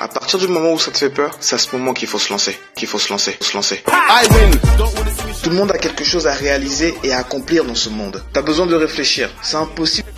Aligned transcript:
À 0.00 0.06
partir 0.06 0.38
du 0.38 0.46
moment 0.46 0.74
où 0.74 0.78
ça 0.78 0.92
te 0.92 0.98
fait 0.98 1.10
peur, 1.10 1.36
c'est 1.40 1.56
à 1.56 1.58
ce 1.58 1.74
moment 1.74 1.92
qu'il 1.92 2.06
faut 2.06 2.20
se 2.20 2.30
lancer, 2.30 2.56
qu'il 2.76 2.86
faut 2.86 3.00
se 3.00 3.08
lancer, 3.10 3.36
se 3.40 3.54
lancer. 3.54 3.82
Tout 5.42 5.50
le 5.50 5.56
monde 5.56 5.72
a 5.72 5.78
quelque 5.78 6.04
chose 6.04 6.28
à 6.28 6.32
réaliser 6.32 6.94
et 7.02 7.12
à 7.12 7.18
accomplir 7.18 7.64
dans 7.64 7.74
ce 7.74 7.88
monde. 7.88 8.22
T'as 8.32 8.42
besoin 8.42 8.66
de 8.66 8.76
réfléchir. 8.76 9.28
C'est 9.42 9.56
impossible. 9.56 10.08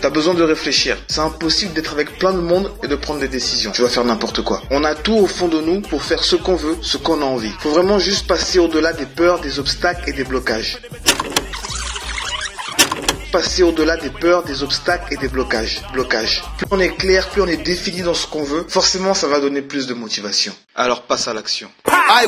T'as 0.00 0.10
besoin 0.10 0.34
de 0.34 0.42
réfléchir. 0.42 0.96
C'est 1.08 1.20
impossible 1.20 1.72
d'être 1.74 1.92
avec 1.92 2.18
plein 2.18 2.32
de 2.32 2.40
monde 2.40 2.72
et 2.82 2.88
de 2.88 2.96
prendre 2.96 3.20
des 3.20 3.28
décisions. 3.28 3.70
Tu 3.70 3.82
vas 3.82 3.88
faire 3.88 4.04
n'importe 4.04 4.42
quoi. 4.42 4.60
On 4.70 4.82
a 4.82 4.96
tout 4.96 5.14
au 5.14 5.28
fond 5.28 5.46
de 5.46 5.60
nous 5.60 5.80
pour 5.80 6.02
faire 6.02 6.24
ce 6.24 6.34
qu'on 6.34 6.56
veut, 6.56 6.76
ce 6.82 6.96
qu'on 6.96 7.22
a 7.22 7.24
envie. 7.24 7.52
Faut 7.60 7.70
vraiment 7.70 8.00
juste 8.00 8.26
passer 8.26 8.58
au-delà 8.58 8.92
des 8.92 9.06
peurs, 9.06 9.40
des 9.40 9.60
obstacles 9.60 10.10
et 10.10 10.12
des 10.12 10.24
blocages. 10.24 10.78
Passer 13.32 13.62
au-delà 13.62 13.96
des 13.96 14.10
peurs, 14.10 14.44
des 14.44 14.62
obstacles 14.62 15.14
et 15.14 15.16
des 15.16 15.28
blocages. 15.28 15.80
Blocages. 15.94 16.44
Plus 16.58 16.66
on 16.70 16.78
est 16.78 16.94
clair, 16.94 17.30
plus 17.30 17.40
on 17.40 17.46
est 17.46 17.56
défini 17.56 18.02
dans 18.02 18.12
ce 18.12 18.26
qu'on 18.26 18.44
veut, 18.44 18.66
forcément 18.68 19.14
ça 19.14 19.26
va 19.26 19.40
donner 19.40 19.62
plus 19.62 19.86
de 19.86 19.94
motivation. 19.94 20.52
Alors 20.74 21.02
passe 21.02 21.28
à 21.28 21.32
l'action. 21.32 21.70
I 21.88 22.26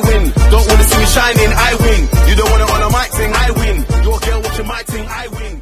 win. 5.29 5.61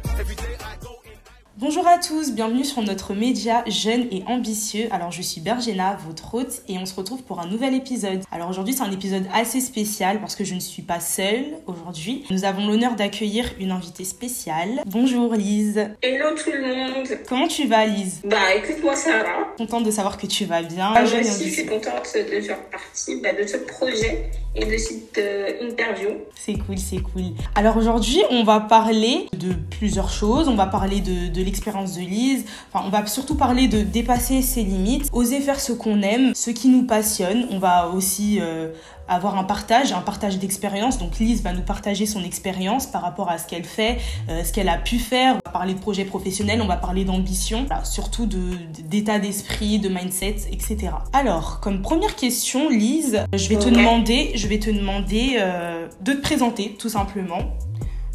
Bonjour 1.64 1.88
à 1.88 1.96
tous, 1.96 2.32
bienvenue 2.32 2.62
sur 2.62 2.82
notre 2.82 3.14
média 3.14 3.64
jeune 3.66 4.06
et 4.10 4.22
ambitieux. 4.26 4.86
Alors 4.90 5.10
je 5.10 5.22
suis 5.22 5.40
Bergena, 5.40 5.96
votre 6.06 6.34
hôte, 6.34 6.60
et 6.68 6.76
on 6.76 6.84
se 6.84 6.94
retrouve 6.94 7.22
pour 7.22 7.40
un 7.40 7.46
nouvel 7.46 7.72
épisode. 7.72 8.20
Alors 8.30 8.50
aujourd'hui 8.50 8.74
c'est 8.74 8.82
un 8.82 8.92
épisode 8.92 9.24
assez 9.32 9.62
spécial 9.62 10.20
parce 10.20 10.36
que 10.36 10.44
je 10.44 10.54
ne 10.54 10.60
suis 10.60 10.82
pas 10.82 11.00
seule 11.00 11.56
aujourd'hui. 11.66 12.26
Nous 12.28 12.44
avons 12.44 12.66
l'honneur 12.66 12.96
d'accueillir 12.96 13.50
une 13.58 13.70
invitée 13.70 14.04
spéciale. 14.04 14.82
Bonjour 14.84 15.32
Lise. 15.32 15.88
Hello 16.02 16.36
tout 16.36 16.52
le 16.52 16.74
monde. 16.76 17.08
Comment 17.26 17.48
tu 17.48 17.66
vas 17.66 17.86
Lise? 17.86 18.20
Bah 18.24 18.54
écoute 18.54 18.84
moi 18.84 18.94
ça 18.94 19.22
va. 19.22 19.54
Contente 19.56 19.84
de 19.84 19.90
savoir 19.90 20.18
que 20.18 20.26
tu 20.26 20.44
vas 20.44 20.62
bien. 20.62 20.92
Aussi 21.02 21.48
je 21.48 21.50
suis 21.50 21.64
contente 21.64 22.14
de 22.14 22.40
faire 22.42 22.62
partie 22.64 23.22
bah, 23.22 23.32
de 23.32 23.46
ce 23.46 23.56
projet 23.56 24.30
et 24.54 24.64
de 24.66 24.76
cette 24.76 25.18
euh, 25.18 25.68
interview. 25.68 26.10
C'est 26.34 26.54
cool, 26.54 26.78
c'est 26.78 27.00
cool. 27.00 27.22
Alors 27.54 27.76
aujourd'hui, 27.76 28.22
on 28.30 28.44
va 28.44 28.60
parler 28.60 29.26
de 29.36 29.52
plusieurs 29.70 30.10
choses. 30.10 30.48
On 30.48 30.54
va 30.54 30.66
parler 30.66 31.00
de, 31.00 31.32
de 31.32 31.42
l'expérience 31.42 31.96
de 31.96 32.00
Lise. 32.00 32.44
Enfin, 32.72 32.84
on 32.86 32.90
va 32.90 33.04
surtout 33.06 33.34
parler 33.34 33.66
de 33.68 33.82
dépasser 33.82 34.42
ses 34.42 34.62
limites, 34.62 35.08
oser 35.12 35.40
faire 35.40 35.60
ce 35.60 35.72
qu'on 35.72 36.02
aime, 36.02 36.34
ce 36.34 36.50
qui 36.50 36.68
nous 36.68 36.86
passionne. 36.86 37.46
On 37.50 37.58
va 37.58 37.88
aussi 37.88 38.38
euh, 38.40 38.68
avoir 39.08 39.38
un 39.38 39.44
partage, 39.44 39.92
un 39.92 40.00
partage 40.00 40.38
d'expérience. 40.38 40.98
Donc 40.98 41.18
Lise 41.18 41.42
va 41.42 41.52
nous 41.52 41.62
partager 41.62 42.06
son 42.06 42.22
expérience 42.22 42.86
par 42.86 43.02
rapport 43.02 43.30
à 43.30 43.38
ce 43.38 43.46
qu'elle 43.46 43.64
fait, 43.64 43.98
euh, 44.28 44.42
ce 44.44 44.52
qu'elle 44.52 44.68
a 44.68 44.78
pu 44.78 44.98
faire. 44.98 45.34
On 45.34 45.48
va 45.48 45.52
parler 45.52 45.74
de 45.74 45.78
projets 45.78 46.04
professionnels, 46.04 46.60
on 46.62 46.66
va 46.66 46.76
parler 46.76 47.04
d'ambition, 47.04 47.64
voilà, 47.66 47.84
surtout 47.84 48.26
de 48.26 48.40
d'état 48.84 49.18
d'esprit, 49.18 49.78
de 49.78 49.88
mindset, 49.88 50.36
etc. 50.50 50.92
Alors, 51.12 51.60
comme 51.60 51.82
première 51.82 52.16
question, 52.16 52.68
Lise, 52.68 53.24
je 53.32 53.48
vais 53.48 53.58
te 53.58 53.68
demander, 53.68 54.32
je 54.34 54.46
vais 54.46 54.58
te 54.58 54.70
demander 54.70 55.36
euh, 55.38 55.86
de 56.00 56.12
te 56.12 56.20
présenter 56.20 56.76
tout 56.78 56.88
simplement. 56.88 57.40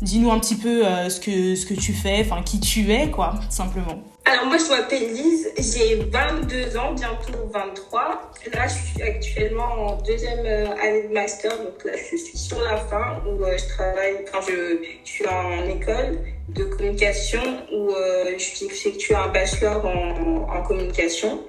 Dis-nous 0.02 0.32
un 0.32 0.40
petit 0.40 0.56
peu 0.56 0.86
euh, 0.86 1.10
ce 1.10 1.20
que 1.20 1.56
ce 1.56 1.66
que 1.66 1.74
tu 1.74 1.94
fais, 1.94 2.22
enfin 2.22 2.42
qui 2.42 2.60
tu 2.60 2.92
es, 2.92 3.10
quoi, 3.10 3.34
tout 3.36 3.56
simplement. 3.56 4.02
Alors 4.32 4.46
moi 4.46 4.58
je 4.60 4.70
m'appelle 4.70 5.12
Lise, 5.12 5.50
j'ai 5.58 5.96
22 5.96 6.78
ans, 6.78 6.94
bientôt 6.94 7.50
23. 7.52 8.32
Là 8.54 8.68
je 8.68 8.74
suis 8.74 9.02
actuellement 9.02 9.64
en 9.64 10.02
deuxième 10.04 10.46
euh, 10.46 10.68
année 10.84 11.08
de 11.08 11.14
master, 11.14 11.58
donc 11.58 11.84
là 11.84 11.94
je 11.98 12.16
suis 12.16 12.38
sur 12.38 12.62
la 12.62 12.78
fin 12.78 13.24
où 13.26 13.44
euh, 13.44 13.58
je 13.58 13.68
travaille, 13.70 14.18
enfin 14.28 14.46
je, 14.48 14.84
je 15.04 15.10
suis 15.10 15.26
en 15.26 15.68
école 15.68 16.20
de 16.50 16.64
communication 16.66 17.42
où 17.74 17.90
euh, 17.90 18.36
j'effectue 18.38 19.16
un 19.16 19.30
bachelor 19.30 19.84
en, 19.84 20.62
communication. 20.62 21.44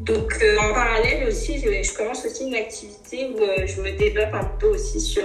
Donc 0.00 0.32
en 0.58 0.72
parallèle 0.72 1.28
aussi, 1.28 1.58
je, 1.58 1.82
je 1.82 1.94
commence 1.94 2.24
aussi 2.24 2.46
une 2.46 2.54
activité 2.54 3.28
où 3.34 3.40
je 3.66 3.82
me 3.82 3.90
développe 3.98 4.32
un 4.32 4.44
peu 4.58 4.68
aussi 4.68 4.98
sur, 4.98 5.24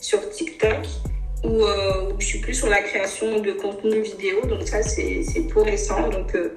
sur 0.00 0.28
TikTok 0.30 0.78
où, 1.44 1.64
euh, 1.64 2.12
je 2.18 2.26
suis 2.26 2.38
plus 2.40 2.54
sur 2.54 2.68
la 2.68 2.82
création 2.82 3.40
de 3.40 3.52
contenu 3.52 4.00
vidéo. 4.00 4.44
Donc 4.46 4.66
ça, 4.66 4.82
c'est 4.82 5.22
c'est 5.22 5.42
tout 5.48 5.62
récent. 5.62 6.08
Donc 6.08 6.34
euh, 6.34 6.56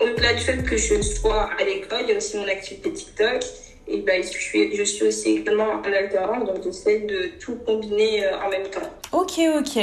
au-delà 0.00 0.34
du 0.34 0.40
fait 0.40 0.62
que 0.62 0.76
je 0.76 1.00
sois 1.02 1.50
à 1.58 1.64
l'école, 1.64 2.00
il 2.02 2.10
y 2.10 2.12
a 2.12 2.16
aussi 2.16 2.36
mon 2.36 2.48
activité 2.48 2.92
TikTok. 2.92 3.44
Et 3.90 3.98
ben, 3.98 4.22
je, 4.22 4.28
suis, 4.38 4.76
je 4.76 4.82
suis 4.82 5.06
aussi 5.06 5.30
également 5.38 5.64
en 5.64 5.82
alternance, 5.84 6.46
donc 6.46 6.62
j'essaie 6.62 7.00
de 7.00 7.30
tout 7.40 7.56
combiner 7.66 8.24
euh, 8.26 8.38
en 8.44 8.50
même 8.50 8.68
temps. 8.68 8.82
Ok, 9.12 9.40
ok. 9.58 9.76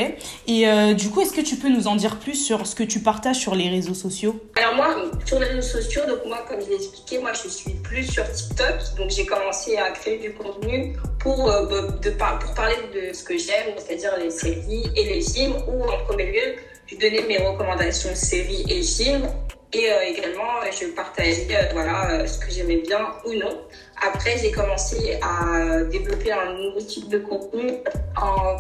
Et 0.48 0.68
euh, 0.68 0.94
du 0.94 1.10
coup, 1.10 1.22
est-ce 1.22 1.34
que 1.34 1.42
tu 1.42 1.56
peux 1.56 1.70
nous 1.70 1.88
en 1.88 1.96
dire 1.96 2.20
plus 2.20 2.36
sur 2.36 2.68
ce 2.68 2.76
que 2.76 2.84
tu 2.84 3.00
partages 3.00 3.38
sur 3.40 3.56
les 3.56 3.68
réseaux 3.70 3.96
sociaux? 3.96 4.36
Alors 4.56 4.76
moi, 4.76 4.96
sur 5.26 5.40
les 5.40 5.48
réseaux 5.48 5.68
sociaux, 5.82 6.04
donc 6.08 6.20
moi, 6.28 6.46
comme 6.48 6.62
je 6.62 6.68
l'ai 6.70 6.76
expliqué, 6.76 7.18
moi, 7.18 7.32
je 7.34 7.50
suis 7.50 7.72
plus 7.72 8.04
sur 8.04 8.30
TikTok. 8.32 8.76
Donc 8.98 9.10
j'ai 9.10 9.26
commencé 9.26 9.78
à 9.78 9.90
créer 9.92 10.18
du 10.20 10.34
contenu 10.34 10.96
pour, 11.20 11.50
euh, 11.50 11.66
bah, 11.66 11.96
de, 12.04 12.10
par- 12.12 12.38
pour 12.38 12.54
parler 12.54 12.76
de 12.94 13.12
ce 13.14 13.24
que 13.24 13.36
j'aime, 13.38 13.74
c'est-à-dire 13.78 14.14
les 14.20 14.30
séries 14.30 14.84
et 14.96 15.04
les 15.06 15.22
films, 15.22 15.56
où 15.68 15.84
en 15.84 15.98
premier 16.06 16.32
lieu, 16.32 16.56
je 16.86 16.96
donnais 16.96 17.24
mes 17.28 17.40
recommandations 17.40 18.14
séries 18.14 18.66
et 18.70 18.84
films. 18.84 19.28
Et 19.76 19.92
euh, 19.92 20.02
également, 20.08 20.54
je 20.72 20.86
partageais 20.88 21.48
euh, 21.52 21.74
voilà, 21.74 22.10
euh, 22.12 22.28
ce 22.28 22.40
que 22.40 22.50
j'aimais 22.50 22.78
bien 22.78 23.06
ou 23.26 23.34
non. 23.34 23.62
Après, 24.10 24.38
j'ai 24.42 24.52
commencé 24.52 25.20
à 25.22 25.82
développer 25.92 26.32
un 26.32 26.54
nouveau 26.54 26.80
type 26.80 27.10
de 27.10 27.20
contenu 27.20 27.74
en 28.16 28.56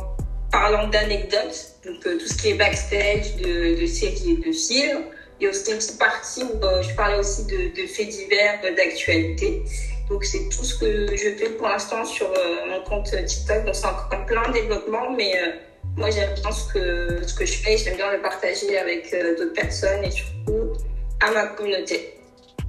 parlant 0.51 0.87
d'anecdotes, 0.89 1.59
donc 1.85 2.05
euh, 2.05 2.17
tout 2.17 2.27
ce 2.27 2.37
qui 2.37 2.49
est 2.49 2.53
backstage 2.55 3.37
de, 3.37 3.79
de 3.79 3.85
séries 3.85 4.31
et 4.31 4.47
de 4.47 4.51
films. 4.51 5.05
Il 5.39 5.45
y 5.45 5.47
a 5.47 5.51
aussi 5.51 5.71
une 5.71 5.77
petite 5.77 5.99
partie 5.99 6.43
où 6.43 6.65
euh, 6.65 6.81
je 6.81 6.93
parlais 6.95 7.19
aussi 7.19 7.45
de, 7.45 7.81
de 7.81 7.87
faits 7.87 8.09
divers, 8.09 8.59
euh, 8.65 8.75
d'actualité. 8.75 9.63
Donc 10.09 10.25
c'est 10.25 10.49
tout 10.49 10.65
ce 10.65 10.77
que 10.79 11.15
je 11.15 11.29
fais 11.37 11.49
pour 11.57 11.67
l'instant 11.69 12.03
sur 12.03 12.27
euh, 12.27 12.65
mon 12.69 12.81
compte 12.83 13.09
TikTok. 13.25 13.65
Donc 13.65 13.75
c'est 13.75 13.85
encore 13.85 14.09
en 14.13 14.25
plein 14.25 14.49
développement, 14.51 15.11
mais 15.11 15.33
euh, 15.37 15.51
moi 15.97 16.09
j'aime 16.09 16.33
bien 16.35 16.51
ce 16.51 16.73
que, 16.73 17.27
ce 17.27 17.33
que 17.33 17.45
je 17.45 17.57
fais. 17.57 17.77
J'aime 17.77 17.95
bien 17.95 18.11
le 18.11 18.21
partager 18.21 18.77
avec 18.77 19.13
euh, 19.13 19.35
d'autres 19.37 19.53
personnes 19.53 20.03
et 20.03 20.11
surtout 20.11 20.64
à 21.21 21.31
ma 21.31 21.47
communauté. 21.47 22.11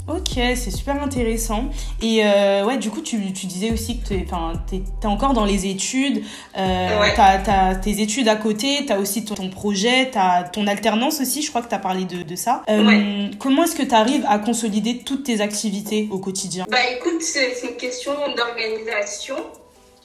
Ok, 0.09 0.35
c'est 0.37 0.71
super 0.71 1.03
intéressant. 1.03 1.65
Et 2.01 2.25
euh, 2.25 2.65
ouais, 2.65 2.77
du 2.77 2.91
coup, 2.91 3.01
tu, 3.01 3.33
tu 3.33 3.47
disais 3.47 3.73
aussi 3.73 3.99
que 4.01 4.07
t'es, 4.07 4.25
t'es 5.01 5.07
encore 5.09 5.33
dans 5.33 5.45
les 5.45 5.67
études. 5.67 6.23
Euh, 6.57 7.01
Ouais. 7.01 7.13
T'as, 7.17 7.39
t'as 7.39 7.75
tes 7.75 8.01
études 8.01 8.29
à 8.29 8.37
côté, 8.37 8.85
t'as 8.87 8.99
aussi 8.99 9.25
ton, 9.25 9.35
ton 9.35 9.51
projet, 9.51 10.09
t'as 10.13 10.45
ton 10.45 10.69
alternance 10.69 11.21
aussi. 11.21 11.43
Je 11.43 11.49
crois 11.51 11.61
que 11.61 11.69
t'as 11.69 11.81
parlé 11.81 12.05
de, 12.05 12.23
de 12.23 12.37
ça. 12.37 12.63
Euh, 12.69 12.85
Ouais. 12.87 13.31
Comment 13.41 13.65
est-ce 13.65 13.75
que 13.75 13.83
t'arrives 13.83 14.25
à 14.29 14.39
consolider 14.39 14.99
toutes 14.99 15.25
tes 15.25 15.41
activités 15.41 16.07
au 16.13 16.19
quotidien? 16.21 16.67
Bah 16.71 16.79
écoute, 16.97 17.21
c'est 17.21 17.55
c'est 17.55 17.71
une 17.71 17.77
question 17.77 18.13
d'organisation. 18.37 19.37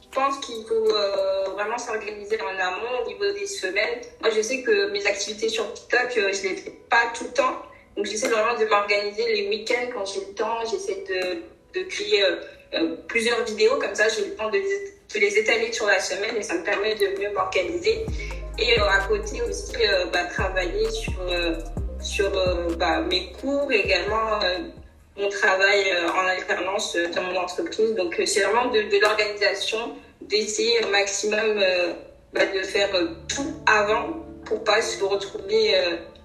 Je 0.01 0.19
pense 0.19 0.39
qu'il 0.43 0.65
faut 0.67 0.73
euh, 0.95 1.51
vraiment 1.53 1.77
s'organiser 1.77 2.37
en 2.41 2.59
amont 2.59 3.03
au 3.05 3.07
niveau 3.07 3.31
des 3.39 3.45
semaines. 3.45 3.99
Moi, 4.21 4.31
je 4.35 4.41
sais 4.41 4.61
que 4.63 4.91
mes 4.91 5.05
activités 5.05 5.47
sur 5.47 5.71
TikTok, 5.73 6.11
euh, 6.17 6.31
je 6.33 6.49
les 6.49 6.55
fais 6.55 6.71
pas 6.89 7.03
tout 7.15 7.23
le 7.25 7.29
temps. 7.31 7.55
Donc, 7.95 8.05
j'essaie 8.05 8.27
vraiment 8.27 8.57
de 8.57 8.65
m'organiser 8.65 9.33
les 9.33 9.47
week-ends 9.49 9.87
quand 9.93 10.05
j'ai 10.05 10.21
le 10.21 10.33
temps. 10.33 10.59
J'essaie 10.69 11.03
de, 11.09 11.79
de 11.79 11.85
créer 11.87 12.23
euh, 12.23 12.35
euh, 12.73 12.95
plusieurs 13.07 13.43
vidéos. 13.43 13.75
Comme 13.77 13.95
ça, 13.95 14.07
j'ai 14.07 14.25
le 14.25 14.35
temps 14.35 14.49
de, 14.49 14.57
de 14.57 15.19
les 15.19 15.37
étaler 15.37 15.71
sur 15.73 15.87
la 15.87 15.99
semaine 15.99 16.37
et 16.37 16.41
ça 16.41 16.55
me 16.55 16.63
permet 16.63 16.95
de 16.95 17.19
mieux 17.19 17.31
m'organiser. 17.33 18.05
Et 18.57 18.79
euh, 18.79 18.83
à 18.85 18.99
côté 19.07 19.41
aussi, 19.41 19.73
bah, 20.13 20.23
travailler 20.25 20.89
sur, 20.89 21.13
sur 22.01 22.31
bah, 22.77 23.01
mes 23.01 23.31
cours 23.33 23.71
également 23.71 24.39
mon 25.17 25.27
travail 25.27 25.91
en 26.15 26.25
alternance 26.27 26.95
dans 27.13 27.23
mon 27.23 27.35
entreprise. 27.37 27.93
Donc, 27.95 28.21
c'est 28.25 28.41
vraiment 28.41 28.71
de, 28.71 28.81
de 28.83 29.01
l'organisation, 29.01 29.95
d'essayer 30.21 30.83
au 30.85 30.87
maximum 30.89 31.61
bah, 32.33 32.45
de 32.45 32.63
faire 32.63 32.89
tout 33.27 33.53
avant 33.67 34.15
pour 34.45 34.63
pas 34.63 34.81
se 34.81 35.03
retrouver 35.03 35.75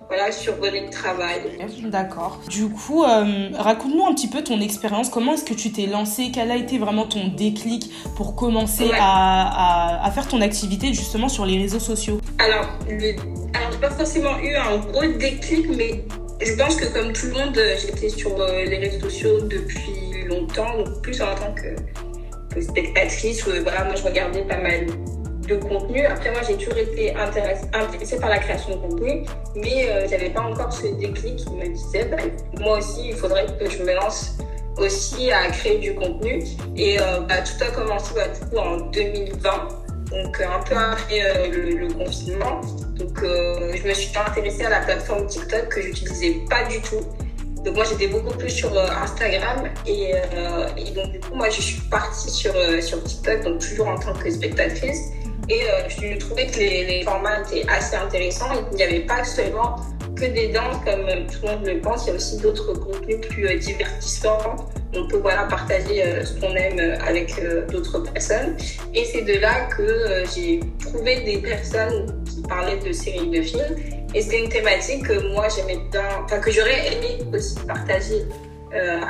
voilà, 0.08 0.30
survolé 0.30 0.82
de 0.86 0.90
travail. 0.90 1.40
D'accord. 1.84 2.40
Du 2.48 2.68
coup, 2.68 3.02
euh, 3.04 3.48
raconte-nous 3.54 4.06
un 4.06 4.14
petit 4.14 4.28
peu 4.28 4.42
ton 4.44 4.60
expérience. 4.60 5.08
Comment 5.08 5.32
est-ce 5.34 5.44
que 5.44 5.54
tu 5.54 5.72
t'es 5.72 5.86
lancé 5.86 6.30
Quel 6.32 6.50
a 6.50 6.56
été 6.56 6.78
vraiment 6.78 7.06
ton 7.06 7.28
déclic 7.28 7.90
pour 8.16 8.36
commencer 8.36 8.84
Ouais. 8.84 8.90
à, 9.00 10.00
à, 10.02 10.06
à 10.06 10.10
faire 10.12 10.28
ton 10.28 10.40
activité 10.40 10.92
justement 10.94 11.28
sur 11.28 11.44
les 11.44 11.58
réseaux 11.58 11.80
sociaux? 11.80 12.20
Alors, 12.38 12.68
le... 12.88 13.16
Alors 13.54 13.72
j'ai 13.72 13.78
pas 13.78 13.90
forcément 13.90 14.38
eu 14.38 14.54
un 14.54 14.76
gros 14.78 15.06
déclic, 15.18 15.66
mais 15.76 16.04
je 16.44 16.52
pense 16.54 16.76
que 16.76 16.84
comme 16.92 17.12
tout 17.12 17.26
le 17.26 17.32
monde, 17.32 17.56
euh, 17.58 17.74
j'étais 17.80 18.08
sur 18.10 18.38
euh, 18.40 18.64
les 18.64 18.76
réseaux 18.78 19.00
sociaux 19.08 19.40
depuis 19.42 20.24
longtemps, 20.28 20.76
donc 20.76 21.00
plus 21.02 21.20
en 21.22 21.34
tant 21.34 21.52
que, 21.54 22.54
que 22.54 22.60
spectatrice. 22.60 23.46
où, 23.46 23.50
voilà, 23.62 23.84
moi, 23.84 23.94
je 23.96 24.02
regardais 24.04 24.42
pas 24.42 24.58
mal 24.58 24.86
de 25.46 25.56
contenu. 25.56 26.04
Après, 26.04 26.30
moi, 26.30 26.40
j'ai 26.46 26.56
toujours 26.56 26.78
été 26.78 27.14
intéressée, 27.14 28.18
par 28.18 28.30
la 28.30 28.38
création 28.38 28.76
de 28.76 28.80
contenu, 28.80 29.24
mais 29.54 29.88
euh, 29.88 30.06
j'avais 30.08 30.30
pas 30.30 30.42
encore 30.42 30.72
ce 30.72 30.86
déclic 30.86 31.36
qui 31.36 31.50
me 31.50 31.68
disait, 31.68 32.04
bah, 32.06 32.16
moi 32.60 32.78
aussi, 32.78 33.08
il 33.08 33.14
faudrait 33.14 33.46
que 33.58 33.68
je 33.70 33.82
me 33.82 33.94
lance 33.94 34.38
aussi 34.78 35.30
à 35.32 35.50
créer 35.50 35.78
du 35.78 35.94
contenu. 35.94 36.42
Et 36.76 37.00
euh, 37.00 37.20
bah, 37.20 37.36
tout 37.42 37.62
a 37.64 37.70
commencé 37.70 38.14
bah, 38.14 38.28
du 38.28 38.46
coup, 38.46 38.58
en 38.58 38.76
2020 38.90 39.68
donc 40.10 40.40
euh, 40.40 40.44
un 40.48 40.62
peu 40.62 40.76
après 40.76 41.20
euh, 41.20 41.78
le, 41.80 41.92
confinement. 41.92 42.60
Donc 42.96 43.18
je 43.22 43.86
me 43.86 43.92
suis 43.92 44.16
intéressée 44.16 44.64
à 44.64 44.70
la 44.70 44.80
plateforme 44.80 45.26
TikTok 45.26 45.68
que 45.68 45.82
j'utilisais 45.82 46.36
pas 46.48 46.64
du 46.64 46.80
tout. 46.80 47.00
Donc 47.64 47.74
moi 47.74 47.84
j'étais 47.84 48.06
beaucoup 48.06 48.32
plus 48.36 48.50
sur 48.50 48.70
Instagram 48.78 49.68
et, 49.86 50.12
et, 50.76 50.90
donc 50.92 51.10
du 51.10 51.18
coup 51.18 51.34
moi 51.34 51.50
je 51.50 51.60
suis 51.60 51.80
partie 51.90 52.30
sur, 52.30 52.52
sur 52.80 53.02
TikTok, 53.02 53.42
donc 53.42 53.58
toujours 53.58 53.88
en 53.88 53.98
tant 53.98 54.12
que 54.14 54.30
spectatrice. 54.30 55.10
Et 55.48 55.60
je 55.88 56.18
trouvais 56.18 56.46
que 56.46 56.58
les, 56.58 56.84
les, 56.86 57.02
formats 57.04 57.40
étaient 57.40 57.68
assez 57.68 57.96
intéressants. 57.96 58.46
Il 58.72 58.76
n'y 58.76 58.82
avait 58.82 59.00
pas 59.00 59.22
seulement 59.24 59.76
que 60.16 60.24
des 60.24 60.48
danses 60.48 60.82
comme 60.84 61.06
tout 61.26 61.46
le 61.46 61.48
monde 61.48 61.66
le 61.66 61.80
pense, 61.80 62.06
il 62.06 62.08
y 62.08 62.12
a 62.12 62.16
aussi 62.16 62.38
d'autres 62.38 62.72
contenus 62.72 63.20
plus 63.28 63.54
divertissants 63.58 64.56
on 64.96 65.06
peut 65.06 65.18
voilà, 65.18 65.44
partager 65.44 66.02
euh, 66.02 66.24
ce 66.24 66.38
qu'on 66.40 66.54
aime 66.54 66.78
euh, 66.78 66.98
avec 67.06 67.38
euh, 67.38 67.66
d'autres 67.66 67.98
personnes. 68.00 68.56
Et 68.94 69.04
c'est 69.04 69.22
de 69.22 69.34
là 69.34 69.68
que 69.76 70.24
j'ai 70.34 70.60
trouvé 70.80 71.20
des 71.20 71.38
personnes 71.38 72.24
qui 72.24 72.42
parlaient 72.42 72.78
de 72.78 72.92
séries 72.92 73.28
de 73.28 73.42
films. 73.42 73.76
Et 74.14 74.22
c'était 74.22 74.44
une 74.44 74.48
thématique 74.48 75.06
que 75.06 75.32
moi 75.32 75.48
j'aimais 75.54 75.80
bien, 75.90 76.08
enfin 76.24 76.38
que 76.38 76.50
j'aurais 76.50 76.92
aimé 76.92 77.18
aussi 77.34 77.58
partager 77.66 78.24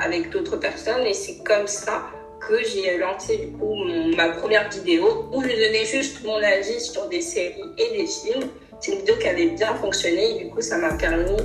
avec 0.03 0.31
d'autres 0.31 0.57
personnes. 0.57 1.05
Et 1.07 1.13
c'est 1.13 1.43
comme 1.45 1.67
ça 1.67 2.07
que 2.41 2.63
j'ai 2.65 2.99
lancé 2.99 3.37
du 3.39 3.53
coup 3.53 3.75
ma 4.17 4.29
première 4.29 4.69
vidéo 4.71 5.29
où 5.33 5.43
je 5.43 5.49
donnais 5.49 5.85
juste 5.85 6.25
mon 6.25 6.37
avis 6.37 6.81
sur 6.81 7.09
des 7.09 7.21
séries 7.21 7.55
et 7.79 7.97
des 7.97 8.07
films. 8.07 8.49
C'est 8.81 8.93
une 8.93 8.99
vidéo 8.99 9.17
qui 9.21 9.29
avait 9.29 9.47
bien 9.51 9.75
fonctionné 9.75 10.37
et 10.37 10.45
du 10.45 10.51
coup 10.51 10.61
ça 10.61 10.79
m'a 10.79 10.93
permis 10.95 11.37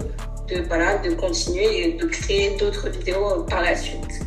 de, 0.50 0.62
voilà, 0.68 0.98
de 0.98 1.12
continuer 1.12 1.88
et 1.88 1.94
de 1.94 2.06
créer 2.06 2.58
d'autres 2.58 2.90
vidéos 2.90 3.44
par 3.50 3.62
la 3.62 3.76
suite. 3.76 4.22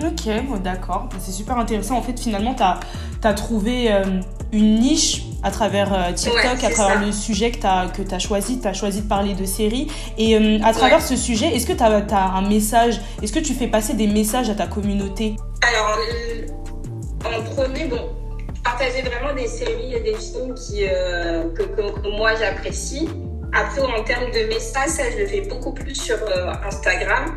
Ok, 0.00 0.62
d'accord. 0.62 1.08
C'est 1.18 1.32
super 1.32 1.58
intéressant. 1.58 1.96
En 1.96 2.02
fait, 2.02 2.18
finalement, 2.18 2.54
tu 2.54 2.62
as, 2.62 2.78
as, 3.24 3.34
trouvé 3.34 3.92
euh, 3.92 4.20
une 4.52 4.78
niche 4.78 5.24
à 5.42 5.50
travers 5.50 5.92
euh, 5.92 6.12
TikTok, 6.12 6.62
à 6.62 6.70
travers 6.70 7.04
le 7.04 7.10
sujet 7.10 7.50
que 7.50 7.58
tu 7.58 7.66
as, 7.66 7.88
que 7.88 8.14
as 8.14 8.18
choisi. 8.20 8.60
Tu 8.60 8.68
as 8.68 8.74
choisi 8.74 9.02
de 9.02 9.08
parler 9.08 9.34
de 9.34 9.44
séries. 9.44 9.88
Et 10.16 10.36
euh, 10.36 10.58
à 10.62 10.72
travers 10.72 11.02
ce 11.02 11.16
sujet, 11.16 11.48
est-ce 11.48 11.66
que 11.66 11.72
tu 11.72 11.82
as, 11.82 12.04
as, 12.12 12.36
un 12.36 12.48
message? 12.48 13.00
Est-ce 13.22 13.32
que 13.32 13.40
tu 13.40 13.54
fais 13.54 13.66
passer 13.66 13.94
des 13.94 14.06
messages 14.06 14.50
à 14.50 14.54
ta 14.54 14.68
communauté? 14.68 15.34
Alors, 15.68 15.98
en 17.24 17.42
premier, 17.54 17.86
bon, 17.86 18.10
partager 18.64 19.02
vraiment 19.02 19.34
des 19.34 19.46
séries 19.46 19.94
et 19.94 20.00
des 20.00 20.14
films 20.14 20.54
qui, 20.54 20.80
que, 20.80 21.62
que, 21.62 22.08
moi 22.16 22.34
j'apprécie. 22.36 23.08
Après, 23.52 23.80
en 23.80 24.02
termes 24.04 24.30
de 24.30 24.46
messages, 24.48 24.90
ça, 24.90 25.10
je 25.10 25.18
le 25.18 25.26
fais 25.26 25.40
beaucoup 25.42 25.72
plus 25.72 25.94
sur 25.94 26.18
Instagram 26.64 27.34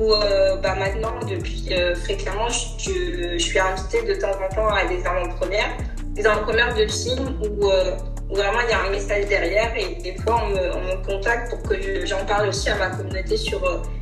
où 0.00 0.14
euh, 0.14 0.56
bah, 0.56 0.74
maintenant, 0.76 1.12
depuis 1.28 1.66
euh, 1.72 1.94
fréquemment, 1.94 2.48
je, 2.48 3.38
suis 3.38 3.58
invitée 3.58 4.02
de 4.02 4.14
temps 4.14 4.32
en 4.32 4.54
temps 4.54 4.68
à 4.68 4.86
des 4.86 5.04
avant-premières, 5.06 5.76
des 6.14 6.26
avant-premières 6.26 6.74
de 6.74 6.86
films 6.86 7.38
où, 7.42 7.70
euh, 7.70 7.96
où, 8.30 8.34
vraiment 8.34 8.60
il 8.64 8.70
y 8.70 8.72
a 8.72 8.82
un 8.82 8.90
message 8.90 9.26
derrière 9.26 9.72
et 9.76 9.96
des 9.96 10.16
fois 10.22 10.42
on 10.44 10.48
me, 10.48 10.74
on 10.74 10.80
me 10.82 11.04
contacte 11.04 11.50
pour 11.50 11.62
que 11.68 12.06
j'en 12.06 12.24
parle 12.24 12.48
aussi 12.48 12.70
à 12.70 12.76
ma 12.76 12.90
communauté 12.90 13.36
sur, 13.36 13.60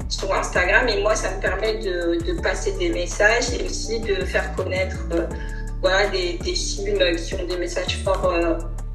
sur 0.08 0.32
Instagram 0.34 0.88
et 0.88 1.02
moi 1.02 1.14
ça 1.14 1.34
me 1.34 1.40
permet 1.40 1.78
de, 1.78 2.18
de 2.24 2.40
passer 2.40 2.72
des 2.78 2.90
messages 2.90 3.52
et 3.58 3.64
aussi 3.64 4.00
de 4.00 4.24
faire 4.24 4.54
connaître 4.54 4.96
voilà, 5.80 6.08
des, 6.08 6.38
des, 6.42 6.54
films 6.54 7.16
qui 7.16 7.34
ont 7.34 7.46
des 7.46 7.56
messages 7.56 8.02
forts 8.02 8.32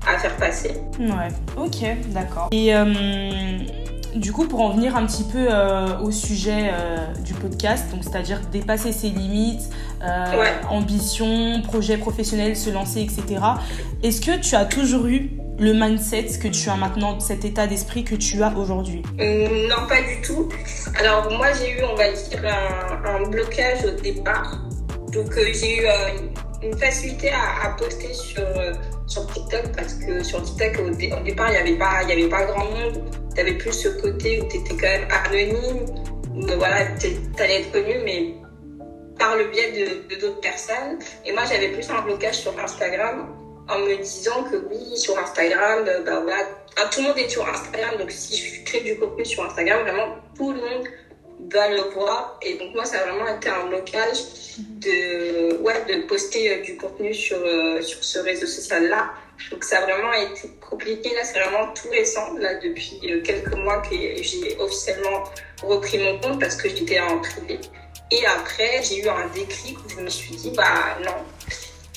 à 0.06 0.18
faire 0.18 0.36
passer. 0.36 0.81
Ouais, 1.00 1.30
ok, 1.56 2.12
d'accord. 2.12 2.50
Et 2.51 2.74
du 4.15 4.31
coup, 4.31 4.48
pour 4.48 4.62
en 4.62 4.69
venir 4.69 4.95
un 4.95 5.06
petit 5.06 5.24
peu 5.24 5.48
euh, 5.50 5.98
au 6.00 6.12
sujet 6.12 6.69
euh, 6.71 6.98
du 7.24 7.33
podcast, 7.33 7.89
donc 7.92 8.04
c'est-à-dire 8.04 8.42
dépasser 8.51 8.92
ses 8.92 9.10
limites, 9.10 9.69
euh, 10.04 10.45
ambition, 10.69 11.62
projet 11.63 11.98
professionnel, 11.98 12.56
se 12.56 12.69
lancer, 12.69 13.01
etc. 13.01 13.42
Est-ce 14.04 14.21
que 14.21 14.39
tu 14.39 14.56
as 14.56 14.65
toujours 14.65 15.07
eu 15.07 15.31
le 15.59 15.73
mindset 15.73 16.39
que 16.41 16.47
tu 16.47 16.69
as 16.69 16.75
maintenant, 16.75 17.19
cet 17.19 17.45
état 17.45 17.67
d'esprit 17.67 18.03
que 18.03 18.15
tu 18.15 18.41
as 18.41 18.55
aujourd'hui 18.57 19.03
Non, 19.17 19.88
pas 19.88 20.01
du 20.01 20.21
tout. 20.21 20.50
Alors 21.00 21.31
moi, 21.31 21.47
j'ai 21.53 21.71
eu, 21.71 21.83
on 21.83 21.95
va 21.95 22.11
dire, 22.11 22.44
un, 23.05 23.29
blocage 23.29 23.85
au 23.85 24.01
départ. 24.01 24.59
Donc 25.11 25.31
j'ai 25.35 25.77
eu 25.77 25.85
une 26.63 26.77
facilité 26.77 27.29
à, 27.29 27.69
poster 27.77 28.13
sur, 28.13 28.47
sur 29.05 29.27
TikTok 29.27 29.75
parce 29.75 29.94
que 29.94 30.23
sur 30.23 30.41
TikTok, 30.41 30.79
au, 30.85 30.89
départ, 31.23 31.50
il 31.50 31.51
n'y 31.51 31.57
avait, 31.57 31.77
pas, 31.77 32.01
avait 32.01 32.29
pas 32.29 32.45
grand 32.45 32.65
monde 32.65 33.03
tu 33.33 33.41
avais 33.41 33.53
plus 33.53 33.73
ce 33.73 33.89
côté 33.89 34.41
où 34.41 34.47
tu 34.47 34.57
étais 34.57 34.75
quand 34.75 34.81
même 34.81 35.07
anonyme, 35.11 35.85
voilà, 36.57 36.85
tu 37.00 37.07
allais 37.41 37.61
être 37.61 37.71
connu, 37.71 37.95
mais 38.03 38.35
par 39.19 39.35
le 39.35 39.45
biais 39.45 39.71
de 39.71 40.15
d'autres 40.19 40.41
personnes. 40.41 41.00
Et 41.25 41.31
moi, 41.31 41.44
j'avais 41.50 41.69
plus 41.69 41.89
un 41.89 42.01
blocage 42.01 42.35
sur 42.35 42.57
Instagram 42.59 43.27
en 43.69 43.80
me 43.80 43.95
disant 43.98 44.44
que 44.44 44.57
oui, 44.69 44.98
sur 44.98 45.18
Instagram, 45.18 45.86
bah, 46.06 46.19
voilà, 46.21 46.48
ah, 46.77 46.89
tout 46.92 47.01
le 47.01 47.10
monde 47.10 47.18
est 47.18 47.30
sur 47.30 47.48
Instagram, 47.48 47.98
donc 47.98 48.12
si 48.12 48.36
je 48.38 48.63
crée 48.63 48.81
du 48.81 48.98
contenu 48.98 49.25
sur 49.25 49.45
Instagram, 49.45 49.81
vraiment 49.83 50.15
tout 50.36 50.51
le 50.51 50.60
monde 50.60 50.88
va 51.51 51.69
le 51.69 51.81
voir. 51.94 52.39
Et 52.42 52.56
donc 52.56 52.74
moi, 52.74 52.86
ça 52.86 53.00
a 53.00 53.04
vraiment 53.06 53.27
été 53.36 53.50
un 53.50 53.68
blocage 53.68 54.18
de, 54.57 55.57
ouais, 55.62 55.86
de 55.88 56.07
poster 56.07 56.50
euh, 56.50 56.62
du 56.62 56.77
contenu 56.77 57.13
sur, 57.13 57.38
euh, 57.38 57.81
sur 57.81 58.04
ce 58.04 58.19
réseau 58.19 58.48
social-là. 58.48 59.12
Donc 59.51 59.63
ça 59.63 59.80
a 59.80 59.81
vraiment 59.81 60.13
été 60.13 60.50
compliqué. 60.69 61.13
Là, 61.13 61.24
c'est 61.24 61.39
vraiment 61.39 61.74
tout 61.74 61.89
récent, 61.89 62.33
là, 62.38 62.56
depuis 62.56 63.00
euh, 63.06 63.21
quelques 63.21 63.56
mois 63.56 63.81
que 63.81 63.95
j'ai 63.95 64.57
officiellement 64.60 65.24
repris 65.62 66.00
mon 66.00 66.19
compte 66.19 66.39
parce 66.39 66.56
que 66.56 66.69
j'étais 66.69 67.00
en 67.00 67.19
privé. 67.19 67.60
Et 68.12 68.25
après, 68.25 68.81
j'ai 68.83 69.00
eu 69.00 69.10
un 69.10 69.27
déclic 69.33 69.77
où 69.80 69.89
je 69.89 70.01
me 70.01 70.10
suis 70.10 70.36
dit, 70.36 70.51
bah 70.56 70.98
non. 71.04 71.15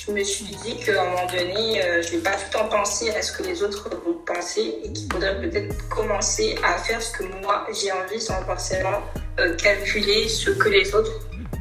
Je 0.07 0.13
me 0.13 0.23
suis 0.23 0.45
dit 0.45 0.77
qu'à 0.77 1.01
un 1.01 1.05
moment 1.09 1.25
donné, 1.25 1.83
euh, 1.83 2.01
je 2.01 2.11
vais 2.11 2.19
pas 2.19 2.31
tout 2.31 2.45
le 2.53 2.59
temps 2.59 2.69
penser 2.69 3.09
à 3.09 3.21
ce 3.21 3.33
que 3.33 3.43
les 3.43 3.61
autres 3.61 3.89
vont 3.89 4.13
penser 4.25 4.75
et 4.81 4.93
qu'il 4.93 5.11
faudrait 5.11 5.37
peut-être 5.41 5.89
commencer 5.89 6.55
à 6.63 6.77
faire 6.77 7.01
ce 7.01 7.11
que 7.11 7.23
moi 7.41 7.67
j'ai 7.73 7.91
envie 7.91 8.21
sans 8.21 8.41
forcément 8.45 9.01
euh, 9.39 9.53
calculer 9.55 10.29
ce 10.29 10.51
que 10.51 10.69
les 10.69 10.95
autres 10.95 11.11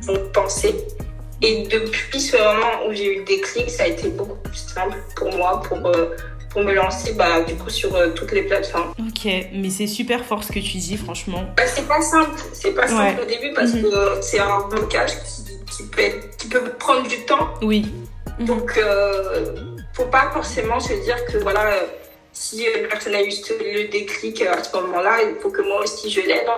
vont 0.02 0.31
penser. 0.32 0.76
Et 1.43 1.66
depuis 1.66 2.20
ce 2.20 2.37
moment 2.37 2.87
où 2.88 2.94
j'ai 2.94 3.16
eu 3.16 3.19
le 3.19 3.25
déclic, 3.25 3.69
ça 3.69 3.82
a 3.82 3.87
été 3.88 4.08
beaucoup 4.10 4.37
plus 4.44 4.56
simple 4.56 4.96
pour 5.16 5.32
moi, 5.34 5.60
pour, 5.62 5.84
euh, 5.84 6.14
pour 6.50 6.62
me 6.62 6.72
lancer 6.72 7.14
bah, 7.14 7.40
du 7.40 7.56
coup 7.56 7.69
sur 7.69 7.96
euh, 7.96 8.10
toutes 8.14 8.31
les 8.31 8.43
plateformes. 8.43 8.94
Ok, 8.98 9.28
mais 9.52 9.70
c'est 9.70 9.88
super 9.88 10.25
fort 10.25 10.44
ce 10.44 10.52
que 10.52 10.60
tu 10.60 10.78
dis, 10.78 10.96
franchement. 10.96 11.44
Bah, 11.56 11.64
c'est 11.66 11.88
pas 11.88 12.00
simple, 12.00 12.40
c'est 12.52 12.72
pas 12.75 12.87
simple 12.87 13.22
au 13.22 13.26
début 13.26 13.52
parce 13.54 13.72
mhm. 13.72 13.82
que 13.82 14.19
c'est 14.22 14.38
un 14.38 14.69
blocage 14.69 15.14
qui, 15.25 15.43
qui, 15.76 15.82
peut 15.82 16.02
qui 16.38 16.46
peut 16.46 16.62
prendre 16.78 17.08
du 17.08 17.19
temps. 17.26 17.48
Oui. 17.60 17.87
Mhm. 18.38 18.46
Donc, 18.46 18.76
euh, 18.76 19.54
faut 19.92 20.06
pas 20.06 20.30
forcément 20.32 20.80
se 20.80 20.92
dire 21.04 21.24
que 21.26 21.38
voilà, 21.38 21.70
si 22.32 22.64
une 22.64 22.88
personne 22.88 23.14
a 23.14 23.22
eu 23.22 23.30
le 23.30 23.88
déclic 23.88 24.42
à 24.42 24.62
ce 24.62 24.76
moment-là, 24.76 25.19
il 25.22 25.40
faut 25.40 25.50
que 25.50 25.62
moi 25.62 25.82
aussi 25.82 26.10
je 26.10 26.20
l'aide. 26.20 26.48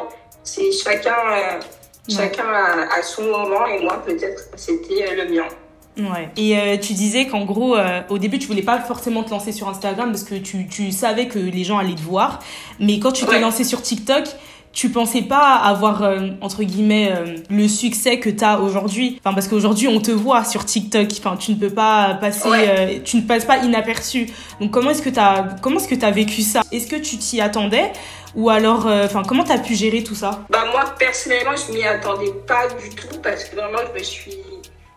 C'est 0.43 0.73
chacun 0.73 1.13
Chacun 2.09 2.45
a, 2.49 3.03
son 3.03 3.25
moment 3.25 3.67
et 3.67 3.83
moi 3.83 4.03
peut-être 4.05 4.49
c'était 4.57 5.09
euh, 5.09 5.25
le 5.25 5.35
mien. 5.35 5.47
Ouais. 5.99 6.31
Et 6.37 6.57
euh, 6.57 6.77
tu 6.79 6.93
disais 6.93 7.27
qu'en 7.27 7.45
gros, 7.45 7.77
euh, 7.77 8.01
au 8.09 8.19
début, 8.19 8.39
tu 8.39 8.47
voulais 8.47 8.63
pas 8.63 8.79
forcément 8.79 9.25
te 9.25 9.31
lancer 9.31 9.53
sur 9.53 9.69
Instagram 9.69 10.11
parce 10.11 10.23
que 10.23 10.37
tu, 10.37 10.69
tu 10.69 10.93
savais 10.93 11.27
que 11.27 11.39
les 11.39 11.65
gens 11.65 11.77
allaient 11.77 11.97
te 11.97 12.01
voir. 12.01 12.39
Mais 12.79 13.01
quand 13.01 13.13
tu 13.13 13.27
t'es 13.27 13.41
lancé 13.41 13.65
sur 13.65 13.83
TikTok, 13.83 14.25
tu 14.73 14.91
pensais 14.91 15.23
pas 15.23 15.57
avoir 15.57 16.03
entre 16.41 16.63
guillemets 16.63 17.13
le 17.51 17.69
succès 17.69 18.19
que 18.19 18.31
tu 18.31 18.45
as 18.45 18.61
aujourd'hui? 18.61 19.21
Enfin 19.25 19.35
parce 19.35 19.49
qu'aujourd'hui 19.49 19.89
on 19.89 20.01
te 20.01 20.11
voit 20.11 20.45
sur 20.45 20.65
TikTok. 20.65 21.09
Enfin 21.19 21.37
tu 21.37 21.53
ne 21.53 21.57
peux 21.57 21.71
pas 21.71 22.15
passer 22.21 23.03
tu 23.05 23.17
ne 23.17 23.23
passes 23.23 23.45
pas 23.45 23.59
inaperçu. 23.59 24.29
Donc 24.61 24.71
comment 24.71 24.91
est-ce 24.91 25.03
que 25.03 25.11
tu 25.11 25.19
as 25.19 25.57
comment 25.63 25.79
est-ce 25.79 25.89
que 25.89 25.95
tu 25.95 26.05
as 26.05 26.11
vécu 26.11 26.43
ça? 26.43 26.61
Est-ce 26.71 26.87
que 26.87 26.97
tu 26.97 27.17
t'y 27.19 27.41
attendais? 27.41 27.93
Ou 28.35 28.51
alors, 28.51 28.87
euh, 28.87 29.07
enfin, 29.07 29.23
comment 29.27 29.43
tu 29.43 29.53
as 29.53 29.59
pu 29.59 29.75
gérer 29.75 30.05
tout 30.05 30.15
ça? 30.15 30.45
Bah 30.51 30.65
moi 30.71 30.85
personnellement, 30.99 31.57
je 31.57 31.73
m'y 31.73 31.83
attendais 31.85 32.33
pas 32.47 32.69
du 32.69 32.95
tout 32.95 33.19
parce 33.23 33.45
que 33.45 33.57
vraiment, 33.57 33.79
je 33.89 33.99
me 33.99 34.05
suis 34.05 34.37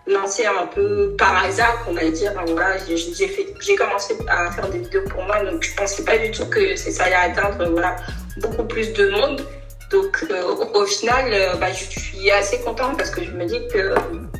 lancée 0.05 0.45
un 0.45 0.67
peu 0.67 1.15
par 1.17 1.43
hasard, 1.43 1.85
on 1.87 1.93
va 1.93 2.09
dire. 2.09 2.33
Voilà, 2.47 2.75
j'ai 2.87 3.75
commencé 3.75 4.15
à 4.27 4.51
faire 4.51 4.69
des 4.69 4.79
vidéos 4.79 5.03
pour 5.09 5.23
moi, 5.23 5.43
donc 5.43 5.63
je 5.63 5.73
pensais 5.75 6.03
pas 6.03 6.17
du 6.17 6.29
tout 6.31 6.45
que 6.47 6.75
ça 6.75 7.03
allait 7.05 7.15
atteindre 7.15 7.69
voilà 7.71 7.95
beaucoup 8.41 8.63
plus 8.65 8.91
de 8.93 9.09
monde. 9.09 9.41
Donc 9.91 10.25
euh, 10.29 10.55
au 10.73 10.85
final, 10.85 11.31
euh, 11.33 11.55
bah, 11.55 11.71
je 11.71 11.83
suis 11.99 12.31
assez 12.31 12.59
contente 12.61 12.97
parce 12.97 13.11
que 13.11 13.23
je 13.23 13.31
me 13.31 13.45
dis 13.45 13.59
que 13.73 13.93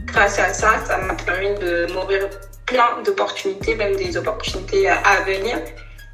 grâce 0.05 0.39
à 0.39 0.53
ça, 0.53 0.84
ça 0.86 0.98
m'a 0.98 1.15
permis 1.15 1.53
de 1.60 1.88
m'ouvrir 1.93 2.29
plein 2.65 3.01
d'opportunités, 3.03 3.75
même 3.75 3.96
des 3.96 4.15
opportunités 4.17 4.88
à 4.88 5.22
venir. 5.25 5.58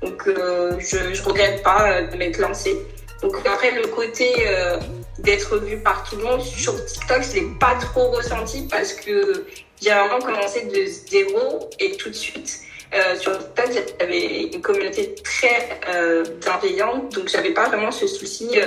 Donc, 0.02 0.28
euh, 0.28 0.78
je 0.80 0.98
ne 0.98 1.26
regrette 1.26 1.64
pas 1.64 1.90
euh, 1.90 2.08
de 2.08 2.18
m'être 2.18 2.38
lancée. 2.38 2.78
Donc, 3.22 3.36
après, 3.46 3.72
le 3.72 3.88
côté 3.88 4.32
euh, 4.48 4.78
d'être 5.20 5.58
vu 5.58 5.78
par 5.78 6.04
tout 6.08 6.18
le 6.18 6.24
monde 6.24 6.42
sur 6.42 6.74
TikTok, 6.86 7.24
je 7.24 7.34
l'ai 7.36 7.48
pas 7.60 7.76
trop 7.82 8.12
ressenti 8.12 8.68
parce 8.70 8.94
que 8.94 9.46
j'ai 9.82 9.90
vraiment 9.90 10.20
commencé 10.20 10.66
de 10.66 10.86
zéro 10.86 11.70
et 11.80 11.98
tout 11.98 12.10
de 12.10 12.16
suite. 12.16 12.62
Euh, 12.94 13.18
sur 13.20 13.38
TikTok, 13.38 13.84
j'avais 14.00 14.44
une 14.44 14.62
communauté 14.62 15.16
très 15.16 15.80
euh, 15.90 16.24
bienveillante, 16.40 17.14
donc 17.14 17.28
j'avais 17.28 17.54
pas 17.54 17.68
vraiment 17.68 17.92
ce 17.92 18.08
souci 18.08 18.60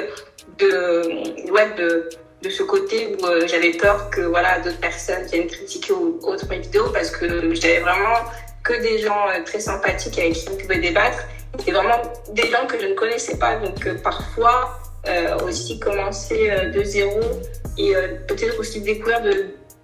de, 0.59 1.51
ouais, 1.51 1.71
de, 1.77 2.09
de 2.43 2.51
ce 2.51 2.63
côté 2.63 3.17
où 3.17 3.47
j'avais 3.47 3.73
peur 3.73 4.11
que 4.11 4.23
voilà 4.23 4.59
d'autres 4.61 4.81
personnes 4.81 5.25
viennent 5.27 5.47
critiquer 5.47 5.93
ou 5.93 6.19
autres 6.23 6.47
mes 6.49 6.59
vidéos 6.59 6.89
parce 6.93 7.11
que 7.11 7.55
j'avais 7.55 7.81
vraiment 7.81 8.17
que 8.63 8.75
des 8.81 8.99
gens 8.99 9.29
euh, 9.29 9.43
très 9.45 9.61
sympathiques 9.61 10.19
avec 10.19 10.35
qui 10.35 10.49
on 10.51 10.57
pouvait 10.57 10.79
débattre. 10.79 11.19
Et 11.67 11.73
vraiment 11.73 12.01
des 12.33 12.49
gens 12.49 12.67
que 12.67 12.81
je 12.81 12.87
ne 12.87 12.95
connaissais 12.95 13.37
pas. 13.37 13.57
Donc 13.57 13.87
euh, 13.87 13.95
parfois, 14.03 14.79
aussi 15.47 15.81
commencer 15.81 16.51
de 16.75 16.85
zéro 16.85 17.21
et 17.79 17.95
peut-être 18.29 18.61
aussi 18.61 18.83
découvrir 18.83 19.23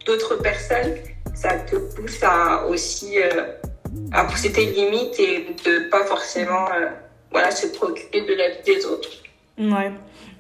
d'autres 0.05 0.35
personnes, 0.37 0.95
ça 1.35 1.55
te 1.55 1.77
pousse 1.77 2.23
à 2.23 2.67
aussi 2.67 3.17
à 4.13 4.25
pousser 4.25 4.53
tes 4.53 4.67
limites 4.67 5.19
et 5.19 5.47
de 5.65 5.89
pas 5.89 6.05
forcément 6.05 6.67
voilà, 7.33 7.51
se 7.51 7.67
préoccuper 7.69 8.21
de 8.23 8.35
la 8.35 8.51
vie 8.51 8.63
des 8.67 8.85
autres. 8.85 9.09
Ouais. 9.59 9.91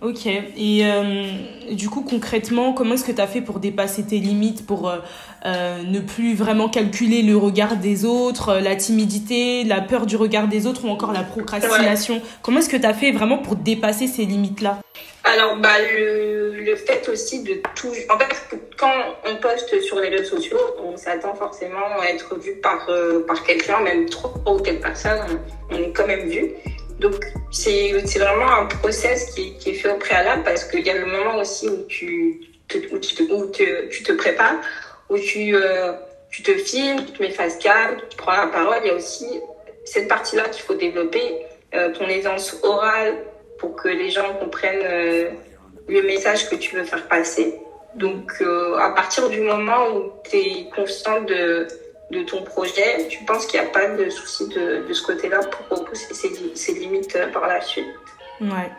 Ok. 0.02 0.26
Et 0.26 0.80
euh, 0.84 1.24
du 1.72 1.88
coup, 1.88 2.02
concrètement, 2.02 2.74
comment 2.74 2.94
est-ce 2.94 3.04
que 3.04 3.12
tu 3.12 3.20
as 3.20 3.26
fait 3.26 3.40
pour 3.40 3.60
dépasser 3.60 4.04
tes 4.04 4.18
limites, 4.18 4.66
pour 4.66 4.90
euh, 4.90 4.98
euh, 5.46 5.82
ne 5.84 6.00
plus 6.00 6.34
vraiment 6.34 6.68
calculer 6.68 7.22
le 7.22 7.36
regard 7.36 7.76
des 7.76 8.04
autres, 8.04 8.56
la 8.56 8.76
timidité, 8.76 9.64
la 9.64 9.80
peur 9.80 10.04
du 10.04 10.16
regard 10.16 10.48
des 10.48 10.66
autres 10.66 10.84
ou 10.84 10.88
encore 10.90 11.12
la 11.12 11.22
procrastination? 11.22 12.20
Comment 12.42 12.58
est-ce 12.58 12.68
que 12.68 12.76
tu 12.76 12.84
as 12.84 12.92
fait 12.92 13.10
vraiment 13.10 13.38
pour 13.38 13.56
dépasser 13.56 14.06
ces 14.06 14.26
limites-là? 14.26 14.80
Alors, 15.24 15.56
bah, 15.56 15.78
le, 15.92 16.52
le, 16.60 16.76
fait 16.76 17.08
aussi 17.08 17.42
de 17.42 17.54
tout. 17.74 17.88
En 18.10 18.18
fait, 18.18 18.58
quand 18.76 18.92
on 19.24 19.36
poste 19.36 19.80
sur 19.80 19.98
les 19.98 20.10
réseaux 20.10 20.36
sociaux, 20.36 20.60
on 20.84 20.96
s'attend 20.96 21.34
forcément 21.34 22.00
à 22.00 22.06
être 22.06 22.38
vu 22.38 22.52
par, 22.62 22.88
par 23.26 23.42
quelqu'un, 23.42 23.80
même 23.80 24.08
trop 24.08 24.34
ou 24.46 24.58
quelques 24.60 24.82
personnes, 24.82 25.40
on 25.70 25.76
est 25.78 25.90
quand 25.92 26.06
même 26.06 26.28
vu. 26.28 26.52
Donc, 26.98 27.14
c'est 27.50 27.92
vraiment 28.18 28.50
un 28.50 28.66
process 28.66 29.34
qui, 29.34 29.56
est 29.66 29.74
fait 29.74 29.90
au 29.90 29.98
préalable 29.98 30.42
parce 30.44 30.64
qu'il 30.64 30.84
y 30.84 30.90
a 30.90 30.96
le 30.96 31.06
moment 31.06 31.36
aussi 31.38 31.68
où 31.68 31.84
tu, 31.88 32.40
te, 32.68 32.78
où 32.92 32.98
tu, 32.98 33.22
où 33.30 33.46
te, 33.46 33.88
tu 33.88 34.02
te 34.02 34.12
prépares, 34.12 34.56
où 35.10 35.18
tu, 35.18 35.54
euh, 35.54 35.92
tu 36.30 36.42
te 36.42 36.52
filmes, 36.52 37.04
tu 37.04 37.12
te 37.12 37.22
mets 37.22 37.30
face 37.30 37.58
cam, 37.58 37.96
tu 38.08 38.16
prends 38.16 38.32
la 38.32 38.46
parole. 38.46 38.78
Il 38.84 38.88
y 38.88 38.90
a 38.90 38.94
aussi 38.94 39.26
cette 39.84 40.08
partie-là 40.08 40.44
qu'il 40.44 40.62
faut 40.62 40.74
développer, 40.74 41.46
euh, 41.74 41.92
ton 41.92 42.06
aisance 42.08 42.58
orale 42.62 43.14
pour 43.58 43.76
que 43.76 43.88
les 43.88 44.10
gens 44.10 44.34
comprennent 44.34 44.84
euh, 44.84 45.30
le 45.88 46.02
message 46.02 46.48
que 46.48 46.56
tu 46.56 46.76
veux 46.76 46.84
faire 46.84 47.06
passer. 47.08 47.60
Donc, 47.94 48.30
à 48.78 48.90
partir 48.90 49.30
du 49.30 49.40
moment 49.40 49.88
où 49.94 50.12
tu 50.28 50.36
es 50.36 50.68
conscient 50.74 51.22
de 51.22 51.66
de 52.10 52.22
ton 52.22 52.42
projet, 52.42 53.08
tu 53.08 53.24
penses 53.24 53.46
qu'il 53.46 53.60
n'y 53.60 53.66
a 53.66 53.70
pas 53.70 53.88
de 53.88 54.08
souci 54.08 54.48
de, 54.48 54.86
de 54.86 54.92
ce 54.92 55.02
côté-là 55.02 55.40
pour 55.40 55.78
repousser 55.78 56.14
ses, 56.54 56.74
limites 56.74 57.16
euh, 57.16 57.32
par 57.32 57.46
la 57.48 57.60
suite? 57.60 57.86
Ouais. 58.40 58.70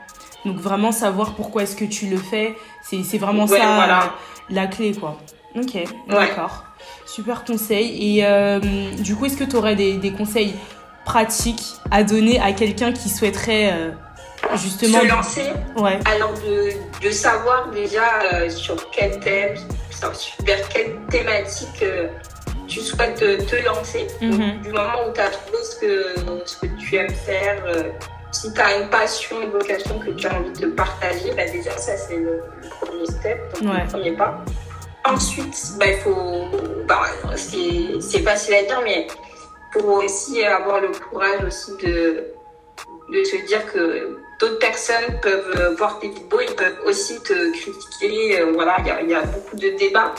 Donc 0.46 0.57
vraiment 0.57 0.91
savoir 0.91 1.36
pourquoi 1.36 1.63
est-ce 1.63 1.75
que 1.75 1.86
tu 1.86 2.07
le 2.07 2.17
fais, 2.17 2.55
c'est 2.81 3.17
vraiment 3.17 3.48
ça 3.48 3.57
voilà. 3.75 4.13
la 4.50 4.67
clé 4.67 4.93
quoi. 4.93 5.17
Ok, 5.55 5.77
d'accord. 6.07 6.63
Super 7.05 7.43
conseil. 7.43 8.17
Et 8.17 8.25
euh, 8.25 8.60
du 9.00 9.15
coup, 9.15 9.25
est-ce 9.25 9.38
que 9.38 9.43
tu 9.43 9.55
aurais 9.55 9.75
des, 9.75 9.98
des, 9.98 10.12
conseils 10.12 10.53
pratiques 11.03 11.63
à 11.89 12.03
donner 12.03 12.39
à 12.39 12.51
quelqu'un 12.53 12.91
qui 12.91 13.10
souhaiterait 13.10 13.74
euh, 13.74 13.89
justement... 14.55 15.01
Se 15.01 15.07
lancer 15.07 15.50
Ouais. 15.75 16.00
Alors 16.05 16.34
de, 16.34 16.74
de 17.03 17.12
savoir 17.12 17.72
déjà 17.72 18.50
sur 18.50 18.89
quel 18.91 19.19
thème, 19.19 19.55
vers 20.46 20.69
quelle 20.69 20.96
thématique 21.10 21.84
tu 22.67 22.81
souhaites 22.81 23.15
te, 23.15 23.65
lancer. 23.65 24.07
Mhm. 24.21 24.62
du 24.62 24.69
moment 24.71 25.07
où 25.09 25.13
tu 25.13 25.21
as 25.21 25.29
trouvé 25.29 25.57
ce 25.63 25.75
que, 25.79 26.15
ce 26.45 26.57
que 26.57 26.67
tu 26.79 26.95
aimes 26.95 27.09
faire, 27.09 27.63
euh, 27.65 27.83
si 28.31 28.53
tu 28.53 28.59
as 28.59 28.77
une 28.77 28.89
passion, 28.89 29.41
une 29.41 29.50
vocation 29.50 30.00
que 30.00 30.12
tu 30.12 30.27
as 30.27 30.36
envie 30.36 30.59
de 30.59 30.67
partager, 30.67 31.31
bah 31.36 31.45
déjà, 31.51 31.71
ça, 31.77 31.95
c'est 31.95 32.17
le, 32.17 32.41
premier 32.81 33.05
step, 33.05 33.39
le 33.62 33.88
premier 33.89 34.12
pas. 34.12 34.43
Ensuite, 35.05 35.55
bah, 35.79 35.86
il 35.88 35.97
faut. 35.97 36.47
Bah, 36.88 37.01
c'est 37.36 38.19
facile 38.19 38.55
à 38.55 38.63
dire, 38.63 38.81
mais 38.83 39.07
pour 39.71 39.86
aussi 40.03 40.43
avoir 40.43 40.81
le 40.81 40.89
courage 40.89 41.43
aussi 41.45 41.71
de, 41.77 42.25
de 43.09 43.24
se 43.24 43.45
dire 43.45 43.65
que 43.71 44.17
d'autres 44.39 44.59
personnes 44.59 45.19
peuvent 45.21 45.75
voir 45.77 46.00
tes 46.00 46.09
vidéos, 46.09 46.41
ils 46.41 46.55
peuvent 46.55 46.79
aussi 46.86 47.21
te 47.21 47.51
critiquer. 47.51 48.41
Euh, 48.41 48.51
voilà, 48.53 48.77
il 49.01 49.09
y 49.09 49.13
a, 49.13 49.21
beaucoup 49.21 49.55
de 49.55 49.69
débats. 49.77 50.13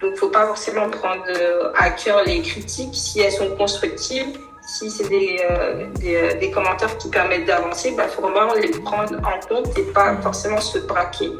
Donc, 0.00 0.16
faut 0.16 0.28
pas 0.28 0.46
forcément 0.46 0.88
prendre 0.88 1.24
euh, 1.28 1.72
à 1.76 1.90
cœur 1.90 2.24
les 2.24 2.40
critiques 2.40 2.94
si 2.94 3.20
elles 3.20 3.32
sont 3.32 3.50
constructives. 3.56 4.38
Si 4.66 4.90
c'est 4.90 5.08
des, 5.08 5.40
euh, 5.50 5.86
des, 5.96 6.16
euh, 6.16 6.38
des, 6.38 6.50
commentaires 6.50 6.96
qui 6.96 7.10
permettent 7.10 7.44
d'avancer, 7.44 7.88
il 7.88 7.96
bah, 7.96 8.08
faut 8.08 8.22
vraiment 8.22 8.54
les 8.54 8.70
prendre 8.70 9.16
en 9.18 9.40
compte 9.46 9.76
et 9.76 9.82
pas 9.92 10.16
forcément 10.22 10.60
se 10.60 10.78
braquer 10.78 11.32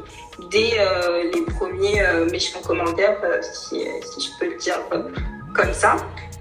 dès 0.51 0.73
les 1.33 1.43
premiers 1.43 2.03
méchants 2.31 2.63
commentaires, 2.67 3.19
si, 3.43 3.87
si, 4.03 4.21
je 4.21 4.39
peux 4.39 4.51
le 4.51 4.57
dire 4.57 4.81
comme 5.55 5.73
ça. 5.75 5.97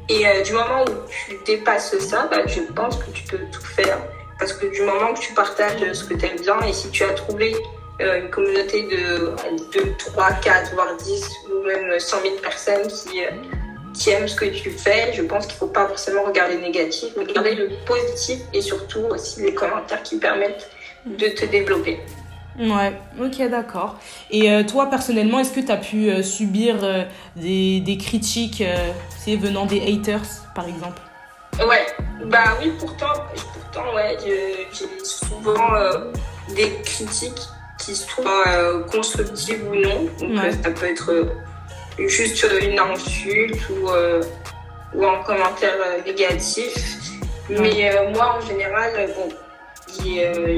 Et 0.08 0.24
du 0.44 0.54
moment 0.54 0.86
où 0.88 1.10
tu 1.28 1.38
dépasses 1.46 1.98
ça, 2.00 2.28
bah, 2.32 2.48
je 2.48 2.62
pense 2.74 2.96
que 2.96 3.12
tu 3.12 3.24
peux 3.26 3.40
tout 3.52 3.62
faire. 3.62 3.98
Parce 4.40 4.54
que 4.54 4.68
du 4.68 4.82
moment 4.82 5.14
que 5.14 5.20
tu 5.20 5.34
partages 5.34 5.92
ce 5.92 6.06
que 6.06 6.14
tu 6.14 6.26
aimes 6.26 6.40
bien 6.40 6.60
et 6.62 6.72
si 6.72 6.90
tu 6.90 7.04
as 7.04 7.14
trouvé 7.14 7.54
euh, 8.02 8.22
une 8.22 8.30
communauté 8.30 8.84
de 8.84 9.36
2, 9.74 9.96
3, 9.98 10.32
4, 10.42 10.74
voire 10.74 10.96
10 10.96 11.22
ou 11.52 11.68
même 11.68 12.00
100 12.00 12.22
000 12.22 12.36
personnes 12.42 12.88
qui, 12.88 13.26
euh, 13.26 13.30
qui 13.94 14.12
aiment 14.12 14.28
ce 14.28 14.38
que 14.38 14.46
tu 14.46 14.72
fais, 14.72 15.12
je 15.14 15.22
pense 15.24 15.46
qu'il 15.46 15.56
ne 15.56 15.60
faut 15.60 15.68
pas 15.68 15.86
forcément 15.86 16.24
regarder 16.24 16.56
le 16.56 16.62
négatif, 16.62 17.10
mais 17.18 17.26
regarder 17.26 17.56
le 17.56 17.70
positif 17.86 18.40
et 18.54 18.62
surtout 18.62 19.02
aussi 19.10 19.42
les 19.42 19.54
commentaires 19.54 20.02
qui 20.02 20.18
permettent 20.18 20.70
de 21.06 21.28
te 21.28 21.46
développer. 21.46 22.00
Ouais, 22.58 22.94
ok, 23.22 23.50
d'accord. 23.50 24.00
Et 24.32 24.50
euh, 24.50 24.64
toi, 24.64 24.90
personnellement, 24.90 25.40
est-ce 25.40 25.52
que 25.52 25.60
tu 25.60 25.72
as 25.72 25.78
pu 25.78 26.24
subir 26.24 26.78
des, 27.36 27.82
des, 27.82 27.98
critiques 27.98 28.64
venant 29.28 29.66
des 29.66 29.82
haters, 29.82 30.48
par 30.56 30.68
exemple? 30.68 31.02
Ouais, 31.68 31.86
bah 32.26 32.58
oui, 32.62 32.72
pourtant, 32.80 33.12
pourtant 33.54 33.94
ouais, 33.94 34.18
j'ai 34.72 34.88
souvent 35.04 35.74
des 36.56 36.72
critiques 36.84 37.42
qui 37.80 37.96
soit 37.96 38.48
euh, 38.48 38.84
constructive 38.84 39.68
ou 39.70 39.76
non. 39.76 40.04
Donc 40.20 40.44
euh, 40.44 40.52
ça 40.64 40.70
peut 40.70 40.86
être 40.86 41.12
euh, 41.12 41.26
juste 42.08 42.46
une 42.62 42.78
insulte 42.78 43.70
ou, 43.70 43.90
ou 44.96 45.06
un 45.06 45.24
commentaire 45.24 45.78
négatif. 46.06 46.98
Mais 47.50 47.92
moi, 48.14 48.38
en 48.38 48.46
général, 48.46 49.10
bon, 49.16 49.30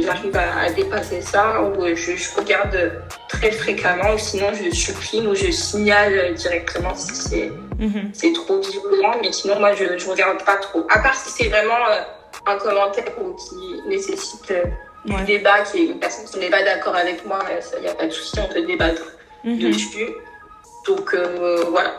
j'arrive 0.01 0.35
à, 0.35 0.69
dépasser 0.71 1.21
ça 1.21 1.61
ou 1.61 1.85
je, 1.95 2.37
regarde 2.37 3.01
très 3.29 3.51
fréquemment 3.51 4.13
ou 4.13 4.17
sinon 4.17 4.47
je 4.53 4.75
supprime 4.75 5.27
ou 5.27 5.35
je 5.35 5.51
signale 5.51 6.33
directement 6.35 6.93
si 6.95 7.15
c'est 7.15 7.51
mhm. 7.79 8.33
trop 8.33 8.59
violent 8.59 9.15
mais 9.21 9.31
sinon 9.31 9.57
moi 9.57 9.73
je, 9.73 9.97
je 9.97 10.09
regarde 10.09 10.43
pas 10.43 10.57
trop 10.57 10.85
à 10.89 10.99
part 10.99 11.15
si 11.15 11.31
c'est 11.31 11.49
vraiment 11.49 11.77
un 12.45 12.57
commentaire 12.57 13.05
qui 13.05 13.89
nécessite 13.89 14.53
du 15.05 15.23
débat, 15.23 15.61
qui 15.61 15.77
est 15.77 15.85
une 15.85 15.99
personne 15.99 16.25
qui 16.25 16.39
n'est 16.39 16.49
pas 16.49 16.63
d'accord 16.63 16.95
avec 16.95 17.25
moi, 17.25 17.39
il 17.77 17.81
n'y 17.81 17.87
a 17.87 17.95
pas 17.95 18.05
de 18.05 18.11
souci, 18.11 18.39
on 18.39 18.53
peut 18.53 18.65
débattre 18.65 19.03
mhm. 19.43 19.59
dessus. 19.59 20.09
Donc 20.85 21.13
euh, 21.13 21.65
voilà. 21.69 21.93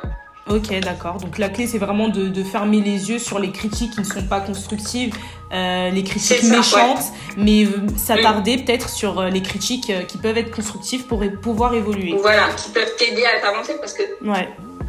Ok, 0.48 0.76
d'accord. 0.80 1.18
Donc 1.18 1.38
la 1.38 1.48
clé, 1.48 1.66
c'est 1.66 1.78
vraiment 1.78 2.08
de, 2.08 2.26
de, 2.26 2.42
fermer 2.42 2.80
les 2.80 3.10
yeux 3.10 3.18
sur 3.18 3.38
les 3.38 3.52
critiques 3.52 3.92
qui 3.92 4.00
ne 4.00 4.04
sont 4.04 4.26
pas 4.26 4.40
constructives, 4.40 5.14
euh, 5.52 5.90
les 5.90 6.02
critiques 6.02 6.42
méchantes, 6.42 7.04
mais 7.36 7.64
euh, 7.64 7.86
s'attarder 7.96 8.58
peut-être 8.58 8.88
sur 8.88 9.20
euh, 9.20 9.28
les 9.28 9.40
critiques 9.40 9.90
euh, 9.90 10.02
qui 10.02 10.18
peuvent 10.18 10.36
être 10.36 10.50
constructives 10.50 11.06
pour 11.06 11.22
pouvoir 11.40 11.74
évoluer. 11.74 12.16
Voilà, 12.20 12.48
qui 12.56 12.70
peuvent 12.70 12.94
t'aider 12.96 13.24
à 13.24 13.40
t'avancer 13.40 13.74
parce 13.78 13.92
que 13.92 14.02
ouais. 14.02 14.48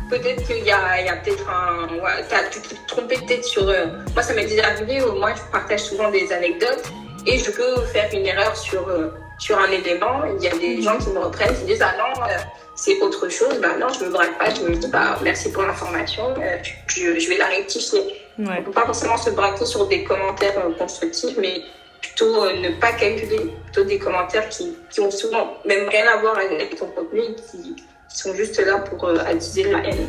peut-être 0.10 0.44
qu'il 0.48 0.66
y 0.66 0.72
a, 0.72 1.02
y 1.02 1.10
a 1.10 1.18
peut-être 1.18 1.48
un... 1.48 1.88
Ouais, 2.02 2.26
tu 2.52 2.60
te 2.60 2.76
trompé 2.88 3.18
peut-être 3.18 3.46
sur... 3.46 3.66
moi, 4.14 4.24
ça 4.24 4.34
m'est 4.34 4.48
déjà 4.48 4.70
arrivé, 4.70 5.02
moi, 5.20 5.34
je 5.36 5.52
partage 5.52 5.82
souvent 5.82 6.10
des 6.10 6.34
anecdotes 6.34 6.92
et 7.26 7.38
je 7.38 7.52
peux 7.52 7.82
faire 7.94 8.10
une 8.14 8.26
erreur 8.26 8.56
sur, 8.56 8.88
euh, 8.88 9.10
sur 9.40 9.58
un 9.58 9.72
élément. 9.72 10.24
Il 10.38 10.44
y 10.44 10.48
a 10.48 10.58
des 10.58 10.82
gens 10.82 10.98
qui 10.98 11.10
me 11.10 11.20
reprennent, 11.20 11.56
qui 11.56 11.66
disent 11.66 11.82
Ah 11.82 11.96
non, 11.98 12.24
euh, 12.24 12.38
c'est 12.76 13.00
autre 13.02 13.30
chose. 13.30 13.60
Bah 13.62 13.78
non, 13.80 13.88
je 13.90 14.06
me 14.06 14.10
braque 14.10 14.38
pas. 14.38 14.54
Je 14.54 14.62
me 14.62 14.76
dis 14.76 14.88
bah, 14.88 15.20
Merci 15.24 15.52
pour 15.52 15.64
l'information. 15.64 16.34
Euh, 16.38 16.58
je, 16.88 17.20
je, 17.20 17.30
vais 17.30 17.38
la 17.38 17.48
rectifier. 17.48 18.00
Ouais. 18.00 18.46
On 18.48 18.60
ne 18.60 18.62
peut 18.62 18.72
pas 18.72 18.86
forcément 18.86 19.18
se 19.18 19.30
braquer 19.30 19.66
sur 19.66 19.88
des 19.88 20.04
commentaires 20.04 20.56
constructifs, 20.78 21.38
mais 21.40 21.62
plutôt 22.02 22.46
ne 22.52 22.80
pas 22.80 22.92
calculer 22.94 23.54
plutôt 23.64 23.84
des 23.84 24.00
commentaires 24.00 24.50
qui, 24.50 24.76
qui 24.90 25.00
ont 25.00 25.12
souvent 25.12 25.58
même 25.66 25.88
rien 25.88 26.06
à 26.08 26.18
voir 26.18 26.38
avec 26.38 26.76
ton 26.76 26.88
contenu 26.88 27.22
qui, 27.36 27.76
qui 27.76 28.18
sont 28.18 28.34
juste 28.34 28.60
là 28.60 28.80
pour 28.80 29.08
attiser 29.08 29.72
la 29.72 29.80
haine. 29.80 30.08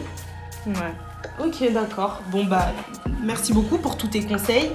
Ouais. 0.66 0.92
Ok, 1.38 1.72
d'accord. 1.72 2.20
Bon, 2.28 2.44
bah, 2.44 2.68
merci 3.22 3.52
beaucoup 3.52 3.78
pour 3.78 3.96
tous 3.96 4.08
tes 4.08 4.24
conseils. 4.24 4.70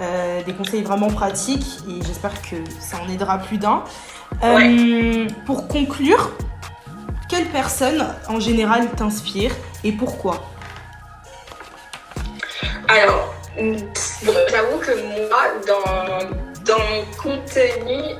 Euh, 0.00 0.42
des 0.42 0.52
conseils 0.52 0.82
vraiment 0.82 1.08
pratiques 1.08 1.78
et 1.88 2.02
j'espère 2.04 2.42
que 2.42 2.56
ça 2.80 2.98
en 2.98 3.08
aidera 3.08 3.38
plus 3.38 3.58
d'un. 3.58 3.84
Euh, 4.42 5.28
pour 5.46 5.68
conclure, 5.68 6.32
quelle 7.28 7.46
personne 7.46 8.04
en 8.28 8.40
général 8.40 8.90
t'inspire 8.90 9.52
et 9.84 9.92
pourquoi? 9.92 10.42
Alors, 12.88 13.34
j'avoue 13.56 14.78
que 14.78 15.28
moi, 15.28 15.44
dans, 15.66 16.64
dans 16.64 16.78
mon 16.78 17.04
contenu, 17.22 18.16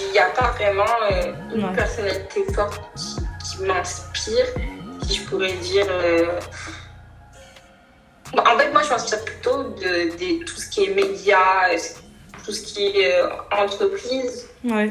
il 0.00 0.12
n'y 0.12 0.18
a 0.18 0.30
pas 0.30 0.52
vraiment 0.52 0.84
euh, 1.10 1.32
une 1.54 1.72
personnalité 1.74 2.44
forte 2.54 2.80
qui, 2.94 3.64
m'inspire, 3.64 4.46
si 5.02 5.14
je 5.14 5.24
pourrais 5.24 5.52
dire. 5.54 5.86
En 8.38 8.58
fait, 8.58 8.70
moi, 8.70 8.82
je 8.82 8.88
pense 8.88 9.14
plutôt 9.24 9.62
de, 9.62 10.44
tout 10.44 10.56
ce 10.56 10.68
qui 10.68 10.84
est 10.84 10.94
médias, 10.94 11.68
tout 12.44 12.52
ce 12.52 12.62
qui 12.62 12.86
est 12.86 13.14
euh, 13.14 13.28
entreprise. 13.50 14.48
Ouais. 14.64 14.90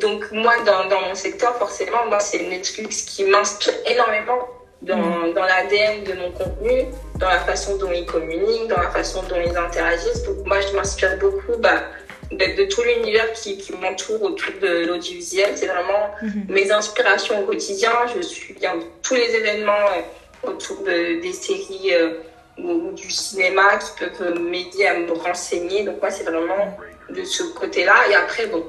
Donc 0.00 0.30
moi, 0.32 0.54
dans, 0.64 0.88
dans 0.88 1.00
mon 1.02 1.14
secteur, 1.14 1.56
forcément, 1.56 2.06
moi, 2.08 2.20
c'est 2.20 2.42
Netflix 2.48 3.02
qui 3.02 3.24
m'inspire 3.24 3.74
énormément 3.86 4.48
dans, 4.82 4.96
mm. 4.96 5.34
dans 5.34 5.44
l'ADN 5.44 6.04
de 6.04 6.14
mon 6.14 6.30
contenu, 6.30 6.86
dans 7.16 7.28
la 7.28 7.40
façon 7.40 7.76
dont 7.76 7.92
ils 7.92 8.06
communiquent, 8.06 8.68
dans 8.68 8.80
la 8.80 8.90
façon 8.90 9.22
dont 9.28 9.36
ils 9.44 9.56
interagissent. 9.56 10.22
Donc 10.22 10.46
moi, 10.46 10.60
je 10.60 10.74
m'inspire 10.74 11.18
beaucoup 11.18 11.58
bah, 11.58 11.82
de, 12.30 12.64
tout 12.68 12.82
l'univers 12.82 13.32
qui, 13.32 13.58
qui 13.58 13.72
m'entoure 13.72 14.22
autour 14.22 14.52
de 14.62 14.86
l'audiovisuel. 14.86 15.56
C'est 15.56 15.66
vraiment 15.66 16.10
mm-hmm. 16.22 16.50
mes 16.50 16.70
inspirations 16.70 17.42
au 17.42 17.46
quotidien. 17.46 17.90
Je 18.14 18.22
suis 18.22 18.54
bien 18.54 18.74
tous 19.02 19.14
les 19.14 19.34
événements 19.34 19.72
euh, 19.72 20.00
autour 20.42 20.82
de, 20.82 21.20
des 21.20 21.32
séries 21.32 21.92
euh, 21.92 22.20
ou, 22.58 22.92
du 22.92 23.10
cinéma 23.10 23.76
qui 23.78 24.04
peuvent 24.04 24.38
m'aider 24.40 24.86
à 24.86 24.98
me 24.98 25.12
renseigner. 25.12 25.84
Donc 25.84 26.00
moi, 26.00 26.10
c'est 26.10 26.24
vraiment 26.24 26.76
de 27.10 27.24
ce 27.24 27.42
côté-là. 27.54 27.94
Et 28.10 28.14
après, 28.14 28.46
bon, 28.46 28.64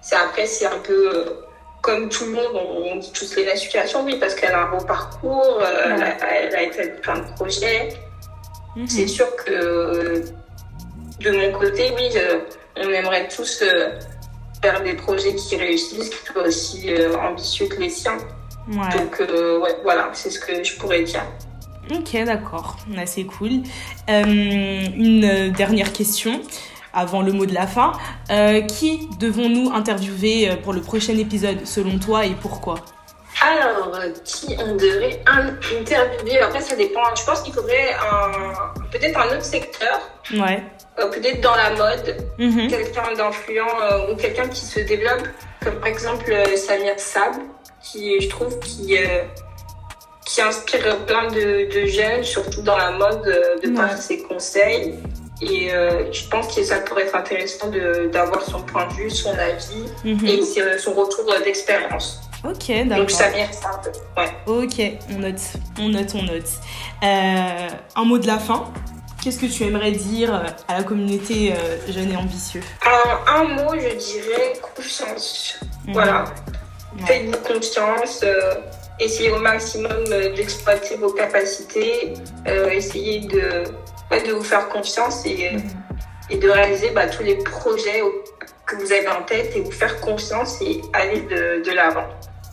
c'est 0.00 0.16
après, 0.16 0.46
c'est 0.46 0.66
un 0.66 0.78
peu 0.78 1.14
euh, 1.14 1.24
comme 1.80 2.08
tout 2.08 2.24
le 2.26 2.32
monde, 2.32 2.54
on, 2.54 2.96
dit 2.96 3.12
tous 3.12 3.34
les 3.36 3.56
situations, 3.56 4.04
oui, 4.04 4.16
parce 4.18 4.34
qu'elle 4.34 4.52
a 4.52 4.66
un 4.66 4.70
beau 4.70 4.84
parcours, 4.84 5.60
euh, 5.60 5.96
elle, 6.30 6.54
a, 6.54 6.62
été 6.62 6.88
plein 7.02 7.18
de 7.18 7.34
projets. 7.34 7.88
Mhm. 8.76 8.88
C'est 8.88 9.08
sûr 9.08 9.34
que 9.36 10.22
de 11.20 11.30
mon 11.30 11.58
côté, 11.58 11.92
oui, 11.96 12.08
on 12.76 12.88
aimerait 12.88 13.28
tous 13.28 13.64
faire 14.62 14.82
des 14.82 14.94
projets 14.94 15.34
qui 15.34 15.56
réussissent, 15.56 16.10
qui 16.10 16.32
soient 16.32 16.44
aussi 16.44 16.88
ambitieux 17.20 17.66
que 17.66 17.76
les 17.76 17.90
siens. 17.90 18.18
Donc, 18.68 19.20
ouais, 19.20 19.76
voilà, 19.82 20.10
c'est 20.12 20.30
ce 20.30 20.38
que 20.38 20.62
je 20.62 20.76
pourrais 20.76 21.02
dire. 21.02 21.24
Ok, 21.90 22.24
d'accord, 22.24 22.76
c'est 23.06 23.24
cool. 23.24 23.62
une 24.08 25.52
dernière 25.52 25.92
question 25.92 26.40
avant 26.92 27.22
le 27.22 27.32
mot 27.32 27.46
de 27.46 27.54
la 27.54 27.66
fin. 27.66 27.92
Euh, 28.30 28.60
qui 28.62 29.08
devons-nous 29.18 29.70
interviewer 29.72 30.50
euh, 30.50 30.56
pour 30.56 30.72
le 30.72 30.80
prochain 30.80 31.16
épisode 31.16 31.66
selon 31.66 31.98
toi 31.98 32.26
et 32.26 32.34
pourquoi? 32.40 32.76
Alors, 33.40 33.94
euh, 33.94 34.10
qui 34.24 34.54
on 34.58 34.76
devrait 34.76 35.20
interviewer? 35.26 36.40
Après, 36.40 36.60
ça 36.60 36.76
dépend. 36.76 37.02
Je 37.16 37.24
pense 37.24 37.42
qu'il 37.42 37.52
faudrait 37.52 37.96
peut-être 38.90 39.18
un 39.18 39.26
autre 39.34 39.44
secteur. 39.44 40.00
Ouais. 40.32 40.62
peut-être 40.96 41.40
dans 41.40 41.56
la 41.56 41.70
mode. 41.70 42.16
Mhm. 42.38 42.68
Quelqu'un 42.68 43.14
d'influent 43.16 44.10
ou 44.10 44.16
quelqu'un 44.16 44.48
qui 44.48 44.64
se 44.64 44.80
développe. 44.80 45.26
Comme 45.64 45.74
par 45.76 45.88
exemple 45.88 46.32
Samir 46.56 46.98
Sab, 46.98 47.34
qui, 47.82 48.20
je 48.20 48.28
trouve, 48.28 48.58
qui, 48.60 48.96
qui 50.24 50.40
inspire 50.40 50.98
plein 51.06 51.28
de, 51.28 51.86
jeunes, 51.86 52.24
surtout 52.24 52.62
dans 52.62 52.76
la 52.76 52.92
mode, 52.92 53.24
de 53.62 53.74
par 53.74 53.96
ses 53.96 54.22
conseils. 54.22 54.98
Et 55.42 55.72
euh, 55.72 56.12
je 56.12 56.28
pense 56.28 56.54
que 56.54 56.62
ça 56.62 56.78
pourrait 56.78 57.02
être 57.02 57.16
intéressant 57.16 57.68
d'avoir 58.12 58.42
son 58.42 58.62
point 58.62 58.86
de 58.88 58.92
vue, 58.92 59.10
son 59.10 59.32
avis 59.36 59.84
mhm. 60.04 60.26
et 60.26 60.78
son 60.78 60.92
retour 60.92 61.24
d'expérience. 61.44 62.20
Ok, 62.44 62.68
d'accord. 62.68 62.98
Donc 62.98 63.10
ça 63.10 63.30
mérite 63.30 63.60
un 63.64 63.78
peu. 63.78 63.90
Ouais. 64.20 64.32
Ok, 64.46 64.80
on 65.10 65.18
note, 65.18 65.40
on 65.78 65.88
note, 65.88 66.14
on 66.14 66.22
note. 66.22 66.50
Euh, 67.02 67.68
un 67.96 68.04
mot 68.04 68.18
de 68.18 68.26
la 68.26 68.38
fin. 68.38 68.72
Qu'est-ce 69.22 69.38
que 69.38 69.46
tu 69.46 69.62
aimerais 69.62 69.92
dire 69.92 70.34
à 70.66 70.78
la 70.78 70.82
communauté 70.82 71.52
euh, 71.52 71.92
jeune 71.92 72.10
et 72.10 72.16
ambitieux? 72.16 72.62
Un, 73.28 73.44
mot, 73.44 73.72
je 73.74 73.96
dirais 73.96 74.52
confiance. 74.60 75.60
Mhm. 75.86 75.92
Voilà. 75.92 76.24
Faites-vous 77.06 77.38
confiance. 77.38 78.24
essayez 79.00 79.30
au 79.30 79.38
maximum 79.38 80.04
d'exploiter 80.34 80.96
vos 80.96 81.12
capacités. 81.12 82.14
essayez 82.70 83.20
de 83.20 83.64
de 84.20 84.32
vous 84.32 84.42
faire 84.42 84.68
confiance 84.68 85.24
et, 85.26 85.56
et 86.30 86.36
de 86.36 86.50
réaliser 86.50 86.90
bah, 86.90 87.06
tous 87.06 87.22
les 87.22 87.36
projets 87.36 88.02
que 88.66 88.76
vous 88.76 88.92
avez 88.92 89.08
en 89.08 89.22
tête 89.22 89.56
et 89.56 89.60
vous 89.60 89.70
faire 89.70 90.00
confiance 90.00 90.60
et 90.60 90.80
aller 90.92 91.22
de, 91.22 91.64
de 91.64 91.74
l'avant. 91.74 92.06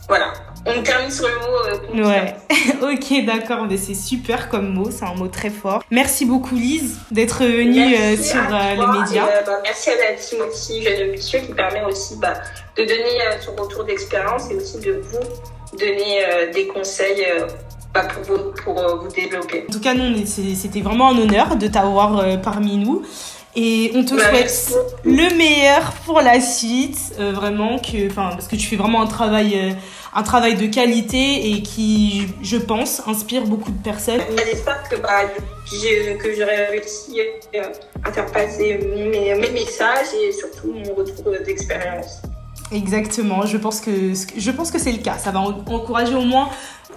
Voilà. 0.08 0.32
On 0.66 0.82
termine 0.82 1.10
sur 1.10 1.26
le 1.26 1.34
mot 1.34 2.02
euh, 2.02 2.08
Ouais, 2.08 2.36
ok, 2.82 3.24
d'accord, 3.24 3.66
mais 3.68 3.76
c'est 3.76 3.94
super 3.94 4.48
comme 4.48 4.74
mot, 4.74 4.90
c'est 4.90 5.04
un 5.04 5.14
mot 5.14 5.28
très 5.28 5.50
fort. 5.50 5.82
Merci 5.90 6.26
beaucoup 6.26 6.54
Lise 6.54 6.98
d'être 7.10 7.44
venue 7.44 7.94
euh, 7.94 8.16
sur 8.16 8.40
euh, 8.40 8.74
les 8.74 8.98
médias. 9.00 9.26
Bah, 9.46 9.60
merci 9.62 9.90
à 9.90 9.96
la 9.96 10.16
team 10.16 10.40
aussi 10.48 10.82
Jeune 10.82 11.12
Monsieur 11.12 11.40
qui 11.40 11.52
permet 11.54 11.82
aussi 11.84 12.16
bah, 12.16 12.34
de 12.76 12.82
donner 12.82 13.18
son 13.40 13.54
retour 13.56 13.84
d'expérience 13.84 14.50
et 14.50 14.56
aussi 14.56 14.78
de 14.80 15.00
vous 15.00 15.78
donner 15.78 16.50
des 16.52 16.66
conseils 16.66 17.24
pour, 17.92 18.22
vous, 18.22 18.52
pour 18.62 18.78
euh, 18.78 18.96
vous 18.96 19.08
développer. 19.08 19.64
En 19.68 19.72
tout 19.72 19.80
cas, 19.80 19.94
nous, 19.94 20.24
c'était 20.26 20.80
vraiment 20.80 21.10
un 21.10 21.18
honneur 21.18 21.56
de 21.56 21.66
t'avoir 21.66 22.18
euh, 22.18 22.36
parmi 22.36 22.76
nous. 22.76 23.02
Et 23.56 23.90
on 23.96 24.04
te 24.04 24.10
souhaite 24.10 24.74
le 25.04 25.36
meilleur 25.36 25.92
pour 26.06 26.20
la 26.20 26.40
suite, 26.40 26.98
euh, 27.18 27.32
vraiment 27.32 27.78
que, 27.78 28.12
parce 28.12 28.46
que 28.46 28.54
tu 28.54 28.66
fais 28.66 28.76
vraiment 28.76 29.02
un 29.02 29.08
travail, 29.08 29.76
un 30.14 30.22
travail 30.22 30.54
de 30.54 30.66
qualité 30.66 31.50
et 31.50 31.62
qui, 31.62 32.28
je 32.42 32.56
pense, 32.56 33.02
inspire 33.08 33.44
beaucoup 33.46 33.72
de 33.72 33.82
personnes. 33.82 34.20
J'espère 34.36 34.88
que, 34.88 34.96
bah, 34.96 35.24
que 35.66 36.34
j'aurai 36.36 36.66
réussi 36.66 37.20
à 38.04 38.12
faire 38.12 38.26
passer 38.26 38.78
mes, 38.94 39.34
mes, 39.34 39.50
messages 39.50 40.14
et 40.14 40.32
surtout 40.32 40.72
mon 40.72 40.94
retour 40.94 41.32
d'expérience. 41.44 42.22
Exactement, 42.72 43.46
je 43.46 43.56
pense 43.56 43.80
que 43.80 43.90
je 44.36 44.50
pense 44.52 44.70
que 44.70 44.78
c'est 44.78 44.92
le 44.92 44.98
cas. 44.98 45.18
Ça 45.18 45.32
va 45.32 45.40
encourager 45.40 46.14
au 46.14 46.22
moins 46.22 46.50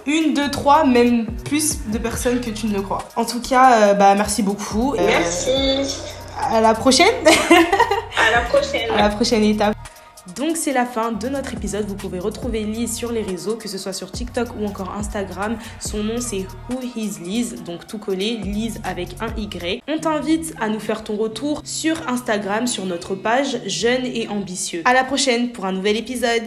une, 0.06 0.34
deux, 0.34 0.50
trois, 0.50 0.84
même 0.84 1.26
plus 1.44 1.78
de 1.90 1.98
personnes 1.98 2.40
que 2.40 2.50
tu 2.50 2.66
ne 2.66 2.74
le 2.74 2.82
crois. 2.82 3.02
En 3.16 3.24
tout 3.24 3.40
cas, 3.40 3.90
euh, 3.90 3.94
bah, 3.94 4.14
merci 4.14 4.42
beaucoup. 4.42 4.94
Euh, 4.94 5.06
merci. 5.06 5.98
À 6.38 6.60
la 6.60 6.74
prochaine. 6.74 7.06
à 7.26 8.30
la 8.30 8.40
prochaine. 8.42 8.90
À 8.90 9.02
la 9.02 9.08
prochaine 9.10 9.44
étape. 9.44 9.74
Donc 10.36 10.56
c'est 10.56 10.72
la 10.72 10.86
fin 10.86 11.12
de 11.12 11.28
notre 11.28 11.52
épisode. 11.52 11.84
Vous 11.86 11.96
pouvez 11.96 12.18
retrouver 12.18 12.64
Lise 12.64 12.94
sur 12.94 13.12
les 13.12 13.22
réseaux, 13.22 13.56
que 13.56 13.68
ce 13.68 13.76
soit 13.76 13.92
sur 13.92 14.10
TikTok 14.10 14.48
ou 14.58 14.64
encore 14.64 14.94
Instagram. 14.98 15.58
Son 15.80 16.02
nom 16.02 16.18
c'est 16.18 16.46
Who 16.70 16.80
Is 16.96 17.18
Lise, 17.22 17.62
donc 17.62 17.86
tout 17.86 17.98
collé, 17.98 18.38
Lise 18.42 18.80
avec 18.84 19.16
un 19.20 19.28
Y. 19.36 19.82
On 19.86 19.98
t'invite 19.98 20.54
à 20.60 20.68
nous 20.68 20.80
faire 20.80 21.04
ton 21.04 21.16
retour 21.16 21.60
sur 21.64 22.08
Instagram, 22.08 22.66
sur 22.66 22.86
notre 22.86 23.14
page 23.14 23.60
Jeune 23.66 24.06
et 24.06 24.28
Ambitieux. 24.28 24.82
À 24.86 24.94
la 24.94 25.04
prochaine 25.04 25.52
pour 25.52 25.66
un 25.66 25.72
nouvel 25.72 25.96
épisode. 25.96 26.42